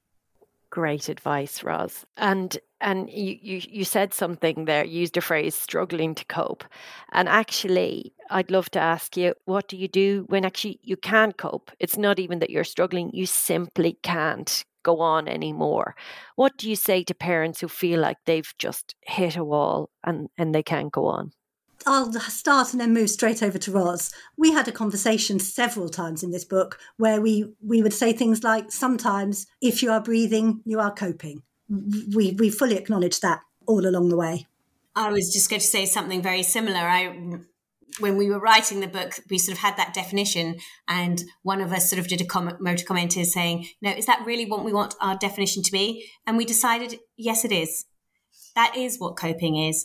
[0.71, 2.07] Great advice, Roz.
[2.17, 6.65] And and you, you you said something there, used a phrase struggling to cope.
[7.13, 11.37] And actually, I'd love to ask you, what do you do when actually you can't
[11.39, 11.71] cope?
[11.79, 15.95] It's not even that you're struggling, you simply can't go on anymore.
[16.35, 20.29] What do you say to parents who feel like they've just hit a wall and,
[20.37, 21.33] and they can't go on?
[21.87, 24.13] I'll start and then move straight over to Roz.
[24.37, 28.45] We had a conversation several times in this book where we, we would say things
[28.45, 31.43] like, sometimes if you are breathing, you are coping.
[32.15, 34.47] We, we fully acknowledge that all along the way.
[34.95, 36.81] I was just going to say something very similar.
[36.81, 37.17] I
[38.01, 40.57] when we were writing the book, we sort of had that definition,
[40.89, 44.07] and one of us sort of did a comment, motor comment is saying, "No, is
[44.07, 47.85] that really what we want our definition to be?" And we decided, yes, it is.
[48.55, 49.85] That is what coping is.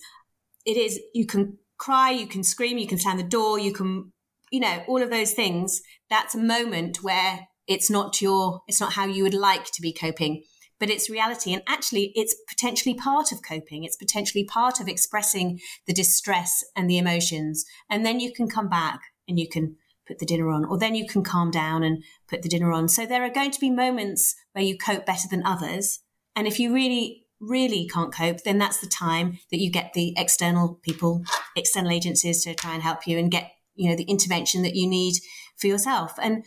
[0.66, 1.00] It is.
[1.14, 4.12] You can cry, you can scream, you can slam the door, you can,
[4.52, 5.82] you know, all of those things.
[6.10, 9.94] That's a moment where it's not your, it's not how you would like to be
[9.94, 10.44] coping,
[10.80, 11.54] but it's reality.
[11.54, 13.84] And actually, it's potentially part of coping.
[13.84, 17.66] It's potentially part of expressing the distress and the emotions.
[17.90, 19.76] And then you can come back and you can
[20.08, 22.88] put the dinner on, or then you can calm down and put the dinner on.
[22.88, 26.00] So there are going to be moments where you cope better than others.
[26.36, 30.14] And if you really really can't cope, then that's the time that you get the
[30.18, 31.24] external people,
[31.56, 34.88] external agencies to try and help you and get, you know, the intervention that you
[34.88, 35.16] need
[35.58, 36.14] for yourself.
[36.22, 36.46] And,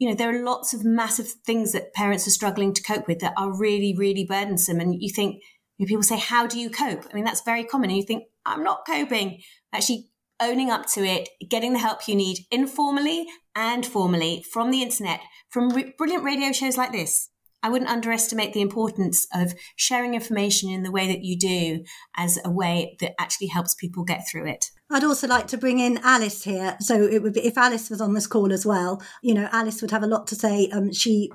[0.00, 3.18] you know, there are lots of massive things that parents are struggling to cope with
[3.20, 4.80] that are really, really burdensome.
[4.80, 5.42] And you think,
[5.76, 7.04] you know, people say, how do you cope?
[7.08, 7.90] I mean, that's very common.
[7.90, 9.42] And you think, I'm not coping.
[9.74, 10.06] Actually,
[10.40, 15.20] owning up to it, getting the help you need informally and formally from the internet,
[15.50, 17.28] from re- brilliant radio shows like this.
[17.62, 21.84] I wouldn't underestimate the importance of sharing information in the way that you do
[22.16, 24.70] as a way that actually helps people get through it.
[24.90, 26.76] I'd also like to bring in Alice here.
[26.80, 29.02] So it would be if Alice was on this call as well.
[29.22, 30.68] You know, Alice would have a lot to say.
[30.72, 31.30] Um, she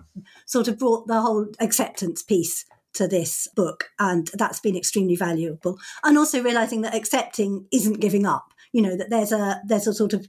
[0.45, 5.77] sort of brought the whole acceptance piece to this book, and that's been extremely valuable.
[6.03, 8.53] And also realizing that accepting isn't giving up.
[8.73, 10.27] You know that there's a there's a sort of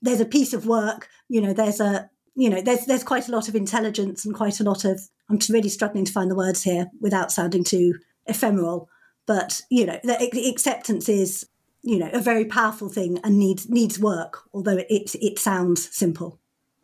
[0.00, 1.08] there's a piece of work.
[1.28, 4.60] You know, there's a you know, there's there's quite a lot of intelligence and quite
[4.60, 5.00] a lot of.
[5.28, 7.94] I'm really struggling to find the words here without sounding too
[8.26, 8.88] ephemeral.
[9.26, 11.46] But you know, the acceptance is
[11.82, 14.42] you know a very powerful thing and needs needs work.
[14.52, 16.38] Although it it, it sounds simple.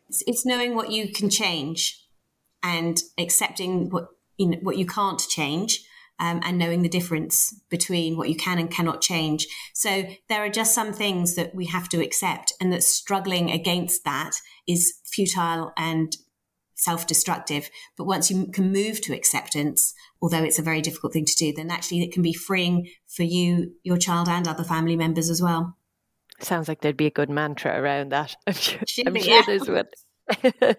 [0.09, 2.03] It's, it's knowing what you can change
[2.62, 5.84] and accepting what you know, what you can't change
[6.23, 9.49] um, and knowing the difference between what you can and cannot change.
[9.75, 14.05] So there are just some things that we have to accept, and that struggling against
[14.05, 14.31] that
[14.68, 16.16] is futile and
[16.77, 17.68] self destructive.
[17.99, 21.53] But once you can move to acceptance, although it's a very difficult thing to do,
[21.53, 25.43] then actually it can be freeing for you, your child, and other family members as
[25.43, 25.77] well.
[26.39, 28.37] Sounds like there'd be a good mantra around that.
[28.47, 29.43] I'm sure, I'm sure yeah.
[29.45, 29.87] there's one.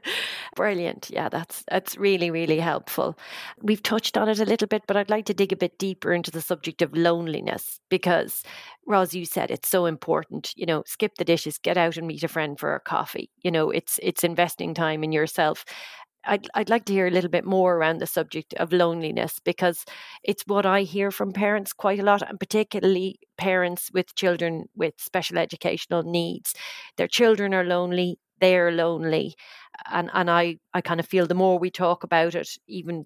[0.55, 1.09] Brilliant.
[1.11, 3.17] Yeah, that's that's really really helpful.
[3.61, 6.13] We've touched on it a little bit, but I'd like to dig a bit deeper
[6.13, 8.43] into the subject of loneliness because
[8.87, 12.23] Roz you said it's so important, you know, skip the dishes, get out and meet
[12.23, 13.29] a friend for a coffee.
[13.43, 15.65] You know, it's it's investing time in yourself.
[16.25, 19.83] I'd, I'd like to hear a little bit more around the subject of loneliness because
[20.23, 24.93] it's what I hear from parents quite a lot, and particularly parents with children with
[24.99, 26.53] special educational needs.
[26.95, 29.35] Their children are lonely, they're lonely.
[29.91, 33.05] And and I, I kind of feel the more we talk about it, even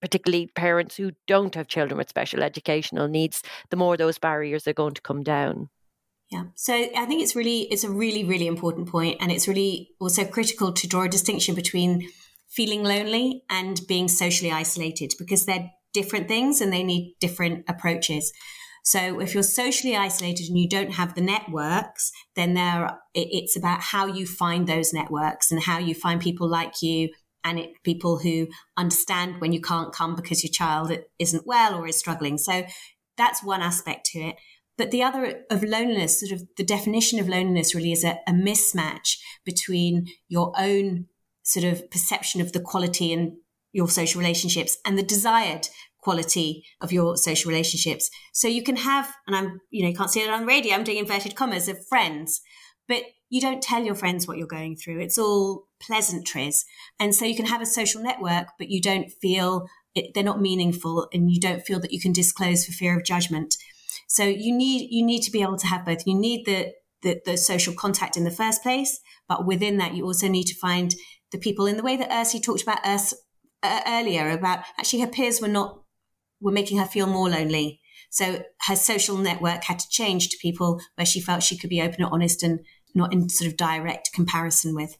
[0.00, 4.72] particularly parents who don't have children with special educational needs, the more those barriers are
[4.72, 5.68] going to come down.
[6.30, 6.44] Yeah.
[6.56, 10.24] So I think it's really it's a really, really important point and it's really also
[10.24, 12.08] critical to draw a distinction between
[12.48, 18.32] feeling lonely and being socially isolated because they're different things and they need different approaches.
[18.86, 23.80] So if you're socially isolated and you don't have the networks, then there it's about
[23.80, 27.08] how you find those networks and how you find people like you
[27.42, 31.88] and it, people who understand when you can't come because your child isn't well or
[31.88, 32.38] is struggling.
[32.38, 32.64] So
[33.18, 34.36] that's one aspect to it.
[34.78, 38.32] But the other of loneliness, sort of the definition of loneliness really is a, a
[38.32, 41.06] mismatch between your own
[41.42, 43.38] sort of perception of the quality in
[43.72, 45.68] your social relationships and the desired
[46.06, 48.08] quality of your social relationships.
[48.32, 50.74] So you can have, and I'm, you know, you can't see it on the radio,
[50.74, 52.40] I'm doing inverted commas of friends,
[52.86, 55.00] but you don't tell your friends what you're going through.
[55.00, 56.64] It's all pleasantries.
[57.00, 60.40] And so you can have a social network, but you don't feel it, they're not
[60.40, 63.56] meaningful and you don't feel that you can disclose for fear of judgment.
[64.06, 66.06] So you need, you need to be able to have both.
[66.06, 70.04] You need the, the, the social contact in the first place, but within that, you
[70.04, 70.94] also need to find
[71.32, 73.12] the people in the way that Ursi talked about us
[73.64, 75.82] uh, earlier about actually her peers were not
[76.40, 77.80] were making her feel more lonely.
[78.10, 81.82] So her social network had to change to people where she felt she could be
[81.82, 82.60] open and honest and
[82.94, 84.96] not in sort of direct comparison with.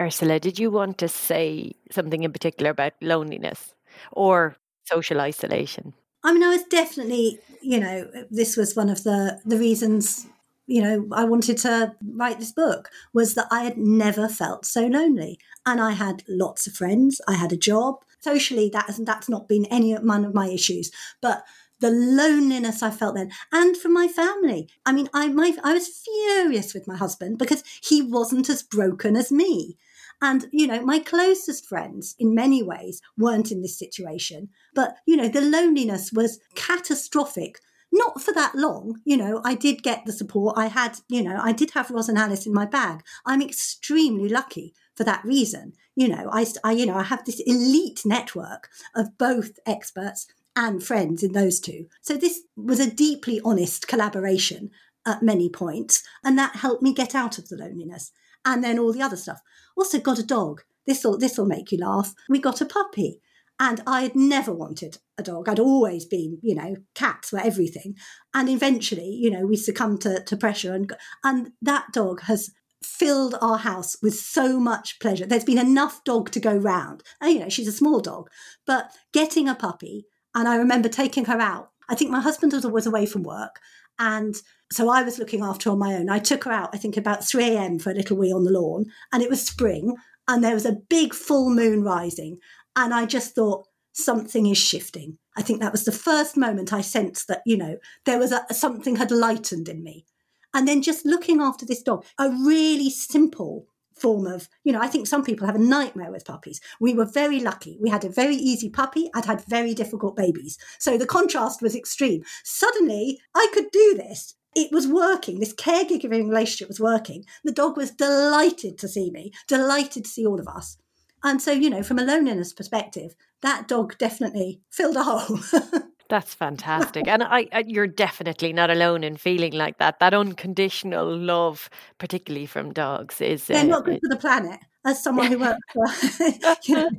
[0.00, 3.74] Ursula, did you want to say something in particular about loneliness
[4.12, 5.94] or social isolation?
[6.22, 10.26] I mean, I was definitely, you know, this was one of the the reasons,
[10.66, 14.86] you know, I wanted to write this book was that I had never felt so
[14.86, 17.20] lonely, and I had lots of friends.
[17.26, 20.90] I had a job socially that has, that's not been any one of my issues
[21.20, 21.44] but
[21.80, 24.68] the loneliness I felt then, and from my family.
[24.86, 29.16] I mean, I my I was furious with my husband because he wasn't as broken
[29.16, 29.76] as me.
[30.22, 34.50] And, you know, my closest friends in many ways weren't in this situation.
[34.74, 37.60] But, you know, the loneliness was catastrophic.
[37.92, 40.56] Not for that long, you know, I did get the support.
[40.56, 43.02] I had, you know, I did have Roz and Alice in my bag.
[43.26, 45.72] I'm extremely lucky for that reason.
[45.96, 50.84] You know, I, I, you know, I have this elite network of both experts and
[50.84, 51.86] friends in those two.
[52.02, 54.68] So this was a deeply honest collaboration
[55.06, 58.12] at many points, and that helped me get out of the loneliness.
[58.44, 59.40] And then all the other stuff.
[59.74, 60.60] Also got a dog.
[60.86, 62.12] This will this will make you laugh.
[62.28, 63.22] We got a puppy.
[63.58, 65.48] And I had never wanted a dog.
[65.48, 67.94] I'd always been, you know, cats were everything.
[68.34, 70.92] And eventually, you know, we succumbed to, to pressure and
[71.24, 72.50] and that dog has
[72.82, 75.26] filled our house with so much pleasure.
[75.26, 77.02] There's been enough dog to go round.
[77.20, 78.30] And, you know, she's a small dog,
[78.66, 81.70] but getting a puppy, and I remember taking her out.
[81.88, 83.60] I think my husband was always away from work.
[83.98, 84.36] And
[84.72, 86.08] so I was looking after on my own.
[86.08, 87.78] I took her out, I think about 3 a.m.
[87.78, 88.86] for a little wee on the lawn.
[89.12, 89.96] And it was spring
[90.28, 92.38] and there was a big full moon rising.
[92.76, 95.18] And I just thought, something is shifting.
[95.36, 97.76] I think that was the first moment I sensed that, you know,
[98.06, 100.06] there was a, something had lightened in me.
[100.54, 104.88] And then just looking after this dog, a really simple form of, you know, I
[104.88, 106.60] think some people have a nightmare with puppies.
[106.80, 107.78] We were very lucky.
[107.80, 109.10] We had a very easy puppy.
[109.14, 110.58] I'd had very difficult babies.
[110.78, 112.22] So the contrast was extreme.
[112.42, 114.34] Suddenly, I could do this.
[114.56, 115.38] It was working.
[115.38, 117.24] This caregiving relationship was working.
[117.44, 120.76] The dog was delighted to see me, delighted to see all of us.
[121.22, 125.38] And so, you know, from a loneliness perspective, that dog definitely filled a hole.
[126.10, 127.06] That's fantastic.
[127.06, 130.00] and I, I, you're definitely not alone in feeling like that.
[130.00, 133.46] That unconditional love, particularly from dogs, is.
[133.46, 134.60] They're uh, not good for the planet.
[134.84, 136.90] As someone who works for, you know,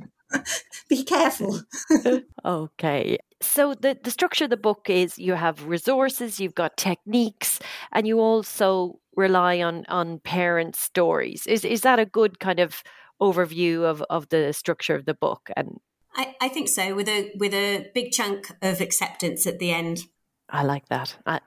[0.88, 1.60] be careful.
[2.44, 3.18] okay.
[3.42, 7.58] So the, the structure of the book is you have resources, you've got techniques,
[7.92, 11.46] and you also rely on on parent stories.
[11.46, 12.82] Is is that a good kind of
[13.20, 15.78] overview of, of the structure of the book and
[16.14, 20.06] I, I think so, with a with a big chunk of acceptance at the end.
[20.50, 21.38] I like that, uh,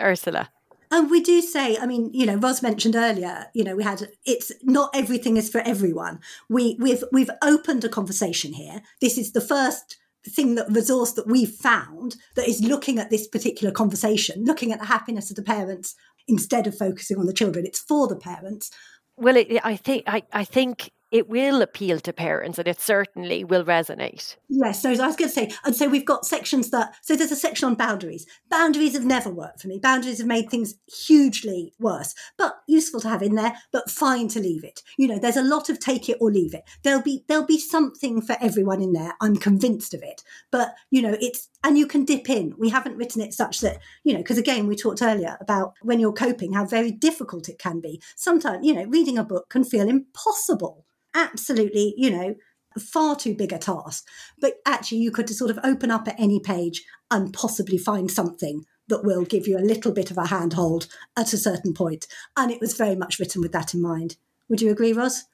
[0.00, 0.50] Ursula.
[0.90, 4.08] And we do say, I mean, you know, Roz mentioned earlier, you know, we had
[4.24, 6.20] it's not everything is for everyone.
[6.48, 8.82] We we've we've opened a conversation here.
[9.00, 13.28] This is the first thing that resource that we've found that is looking at this
[13.28, 15.94] particular conversation, looking at the happiness of the parents
[16.26, 17.66] instead of focusing on the children.
[17.66, 18.70] It's for the parents.
[19.16, 23.44] Well, it, I think I, I think it will appeal to parents and it certainly
[23.44, 24.36] will resonate.
[24.48, 27.32] Yes, so I was going to say, and so we've got sections that, so there's
[27.32, 28.26] a section on boundaries.
[28.50, 29.78] Boundaries have never worked for me.
[29.78, 34.40] Boundaries have made things hugely worse, but useful to have in there, but fine to
[34.40, 34.82] leave it.
[34.98, 36.64] You know, there's a lot of take it or leave it.
[36.82, 39.14] There'll be, there'll be something for everyone in there.
[39.20, 40.22] I'm convinced of it.
[40.50, 42.54] But, you know, it's, and you can dip in.
[42.58, 46.00] We haven't written it such that, you know, because again, we talked earlier about when
[46.00, 48.00] you're coping, how very difficult it can be.
[48.16, 50.84] Sometimes, you know, reading a book can feel impossible
[51.14, 52.34] absolutely, you know,
[52.78, 54.06] far too big a task.
[54.40, 58.64] But actually, you could sort of open up at any page and possibly find something
[58.88, 60.86] that will give you a little bit of a handhold
[61.16, 62.06] at a certain point.
[62.36, 64.16] And it was very much written with that in mind.
[64.48, 65.24] Would you agree, Roz?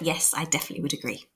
[0.00, 1.26] Yes, I definitely would agree.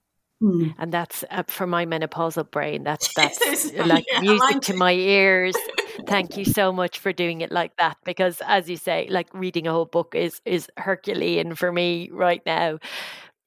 [0.43, 0.75] Mm.
[0.79, 2.85] And that's uh, for my menopausal brain.
[2.85, 5.57] That's that's like music to my ears.
[6.07, 9.67] Thank you so much for doing it like that because, as you say, like reading
[9.67, 12.79] a whole book is is Herculean for me right now.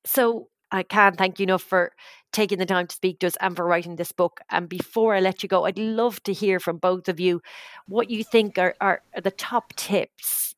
[0.05, 1.91] So I can't thank you enough for
[2.31, 4.39] taking the time to speak to us and for writing this book.
[4.49, 7.41] And before I let you go, I'd love to hear from both of you
[7.87, 10.55] what you think are, are, the top tips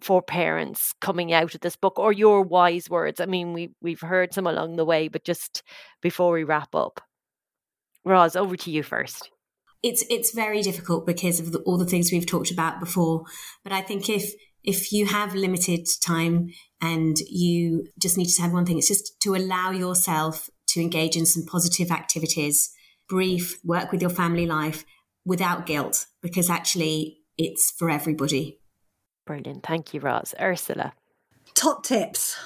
[0.00, 3.20] for parents coming out of this book or your wise words.
[3.20, 5.62] I mean, we, we've heard some along the way, but just
[6.02, 7.00] before we wrap up,
[8.04, 9.30] Roz, over to you first.
[9.82, 13.24] It's it's very difficult because of the, all the things we've talked about before.
[13.62, 14.32] But I think if
[14.64, 16.50] if you have limited time
[16.80, 21.16] and you just need to have one thing, it's just to allow yourself to engage
[21.16, 22.70] in some positive activities,
[23.08, 24.84] brief, work with your family life
[25.24, 28.58] without guilt, because actually it's for everybody.
[29.26, 29.64] Brilliant.
[29.64, 30.34] Thank you, Roz.
[30.40, 30.94] Ursula.
[31.54, 32.36] Top tips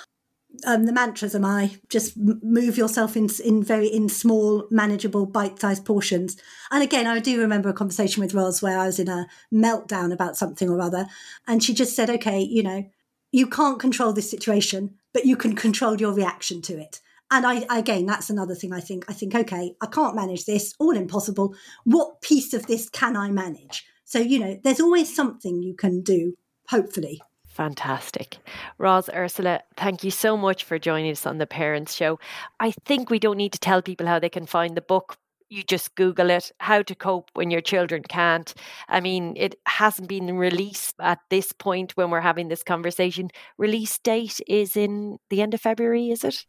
[0.66, 1.76] um, the mantras am I.
[1.88, 6.36] Just move yourself in in very in small manageable bite-sized portions.
[6.70, 10.12] And again I do remember a conversation with Roz where I was in a meltdown
[10.12, 11.06] about something or other
[11.46, 12.84] and she just said okay you know
[13.30, 17.00] you can't control this situation but you can control your reaction to it.
[17.30, 20.74] And I again that's another thing I think I think okay I can't manage this
[20.78, 21.54] all impossible.
[21.84, 23.84] What piece of this can I manage?
[24.04, 26.36] So you know there's always something you can do
[26.68, 27.20] hopefully
[27.58, 28.36] Fantastic.
[28.78, 32.20] Roz, Ursula, thank you so much for joining us on the Parents Show.
[32.60, 35.18] I think we don't need to tell people how they can find the book.
[35.48, 38.54] You just Google it, how to cope when your children can't.
[38.88, 43.28] I mean, it hasn't been released at this point when we're having this conversation.
[43.56, 46.46] Release date is in the end of February, is it?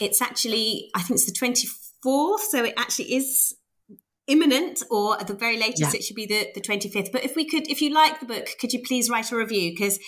[0.00, 2.40] It's actually, I think it's the 24th.
[2.40, 3.54] So it actually is
[4.26, 5.98] imminent or at the very latest yeah.
[5.98, 8.46] it should be the, the 25th but if we could if you like the book
[8.60, 9.98] could you please write a review because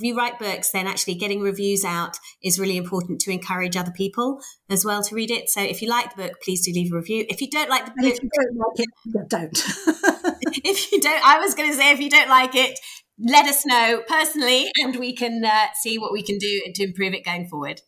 [0.00, 4.40] you write books, then actually getting reviews out is really important to encourage other people
[4.70, 5.50] as well to read it.
[5.50, 7.26] So if you like the book, please do leave a review.
[7.28, 10.38] If you don't like the book, if you don't like it, don't.
[10.64, 12.78] if you don't, I was going to say, if you don't like it,
[13.18, 17.14] let us know personally, and we can uh, see what we can do to improve
[17.14, 17.82] it going forward.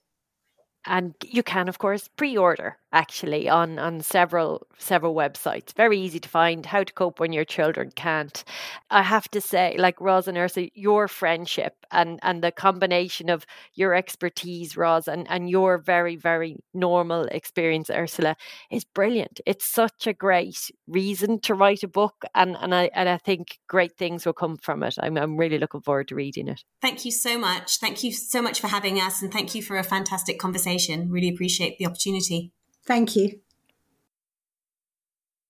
[0.86, 5.74] And you can, of course, pre-order actually on on several several websites.
[5.74, 8.44] Very easy to find how to cope when your children can't.
[8.90, 13.44] I have to say, like Roz and Ursula, your friendship and and the combination of
[13.74, 18.36] your expertise, Roz, and and your very very normal experience, Ursula,
[18.70, 19.40] is brilliant.
[19.44, 23.58] It's such a great reason to write a book, and and I and I think
[23.66, 24.94] great things will come from it.
[25.00, 26.62] I'm I'm really looking forward to reading it.
[26.80, 27.78] Thank you so much.
[27.78, 31.10] Thank you so much for having us, and thank you for a fantastic conversation.
[31.10, 32.52] Really appreciate the opportunity.
[32.86, 33.40] Thank you.